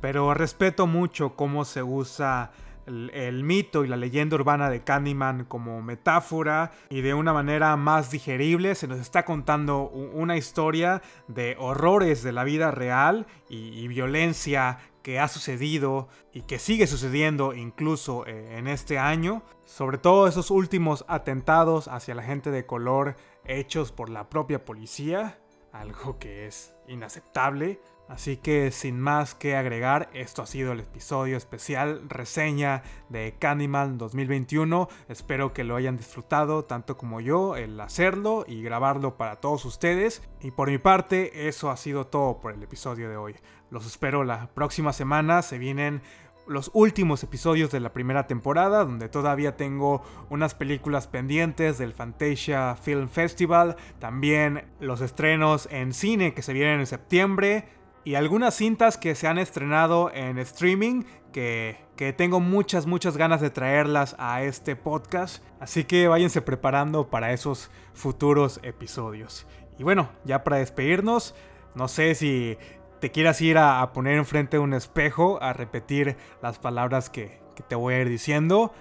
Pero 0.00 0.32
respeto 0.34 0.86
mucho 0.86 1.34
cómo 1.34 1.64
se 1.64 1.82
usa 1.82 2.52
el, 2.88 3.44
mito 3.44 3.84
y 3.84 3.88
la 3.88 3.96
leyenda 3.96 4.36
urbana 4.36 4.70
de 4.70 4.82
Candyman 4.82 5.44
como 5.44 5.82
metáfora 5.82 6.72
y 6.88 7.02
de 7.02 7.14
una 7.14 7.32
manera 7.32 7.76
más 7.76 8.10
digerible 8.10 8.74
se 8.74 8.88
nos 8.88 8.98
está 8.98 9.24
contando 9.24 9.88
una 9.88 10.36
historia 10.36 11.02
de 11.26 11.56
horrores 11.58 12.22
de 12.22 12.32
la 12.32 12.44
vida 12.44 12.70
real 12.70 13.26
y, 13.48 13.86
violencia 13.88 14.78
que 15.02 15.18
ha 15.18 15.28
sucedido 15.28 16.08
y 16.32 16.42
que 16.42 16.58
sigue 16.58 16.86
sucediendo 16.86 17.54
incluso 17.54 18.26
eh, 18.26 18.58
en 18.58 18.66
este 18.66 18.98
año, 18.98 19.42
sobre 19.64 19.96
todo 19.96 20.26
esos 20.26 20.50
últimos 20.50 21.04
atentados 21.08 21.88
hacia 21.88 22.14
la 22.14 22.22
gente 22.22 22.50
de 22.50 22.66
color 22.66 23.16
hechos 23.44 23.90
por 23.90 24.10
la 24.10 24.28
propia 24.28 24.64
policía, 24.64 25.38
algo 25.72 26.18
que 26.18 26.46
es 26.46 26.74
inaceptable. 26.88 27.80
Así 28.08 28.38
que 28.38 28.70
sin 28.70 28.98
más 28.98 29.34
que 29.34 29.54
agregar, 29.54 30.08
esto 30.14 30.40
ha 30.40 30.46
sido 30.46 30.72
el 30.72 30.80
episodio 30.80 31.36
especial 31.36 32.08
reseña 32.08 32.82
de 33.10 33.34
Candyman 33.38 33.98
2021. 33.98 34.88
Espero 35.10 35.52
que 35.52 35.62
lo 35.62 35.76
hayan 35.76 35.98
disfrutado 35.98 36.64
tanto 36.64 36.96
como 36.96 37.20
yo 37.20 37.56
el 37.56 37.78
hacerlo 37.78 38.46
y 38.48 38.62
grabarlo 38.62 39.18
para 39.18 39.36
todos 39.36 39.66
ustedes. 39.66 40.22
Y 40.40 40.52
por 40.52 40.70
mi 40.70 40.78
parte, 40.78 41.48
eso 41.48 41.70
ha 41.70 41.76
sido 41.76 42.06
todo 42.06 42.40
por 42.40 42.54
el 42.54 42.62
episodio 42.62 43.10
de 43.10 43.18
hoy. 43.18 43.36
Los 43.70 43.86
espero 43.86 44.24
la 44.24 44.48
próxima 44.54 44.94
semana. 44.94 45.42
Se 45.42 45.58
vienen 45.58 46.00
los 46.46 46.70
últimos 46.72 47.22
episodios 47.22 47.70
de 47.70 47.80
la 47.80 47.92
primera 47.92 48.26
temporada, 48.26 48.84
donde 48.84 49.10
todavía 49.10 49.56
tengo 49.56 50.02
unas 50.30 50.54
películas 50.54 51.06
pendientes 51.06 51.76
del 51.76 51.92
Fantasia 51.92 52.74
Film 52.74 53.08
Festival, 53.08 53.76
también 53.98 54.64
los 54.80 55.02
estrenos 55.02 55.68
en 55.70 55.92
cine 55.92 56.32
que 56.32 56.42
se 56.42 56.54
vienen 56.54 56.80
en 56.80 56.86
septiembre 56.86 57.77
y 58.08 58.14
algunas 58.14 58.54
cintas 58.54 58.96
que 58.96 59.14
se 59.14 59.28
han 59.28 59.36
estrenado 59.36 60.10
en 60.14 60.38
streaming 60.38 61.02
que, 61.30 61.76
que, 61.94 62.14
tengo 62.14 62.40
muchas, 62.40 62.86
muchas 62.86 63.18
ganas 63.18 63.42
de 63.42 63.50
traerlas 63.50 64.16
a 64.18 64.42
este 64.42 64.76
podcast. 64.76 65.44
Así 65.60 65.84
que 65.84 66.08
váyanse 66.08 66.40
preparando 66.40 67.10
para 67.10 67.34
esos 67.34 67.70
futuros 67.92 68.60
episodios. 68.62 69.46
Y 69.76 69.82
bueno, 69.82 70.08
ya 70.24 70.42
para 70.42 70.56
despedirnos, 70.56 71.34
no 71.74 71.86
sé 71.86 72.14
si 72.14 72.56
te 72.98 73.10
quieras 73.10 73.42
ir 73.42 73.58
a, 73.58 73.92
poner 73.92 74.16
enfrente 74.16 74.58
un 74.58 74.72
espejo 74.72 75.38
a 75.42 75.52
repetir 75.52 76.16
las 76.40 76.58
palabras 76.58 77.10
que, 77.10 77.42
que 77.56 77.62
te 77.62 77.74
voy 77.74 77.92
a 77.92 78.00
ir 78.00 78.08
diciendo. 78.08 78.72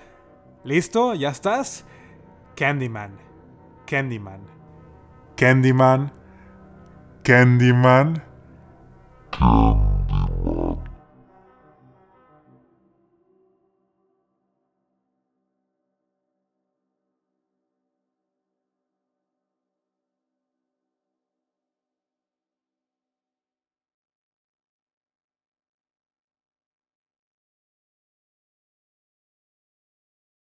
¿Listo? 0.63 1.15
¿Ya 1.15 1.31
estás? 1.31 1.83
Candyman. 2.55 3.17
Candyman. 3.87 4.39
Candyman. 5.35 6.13
Candyman. 7.23 8.36
Candyman. 9.39 10.56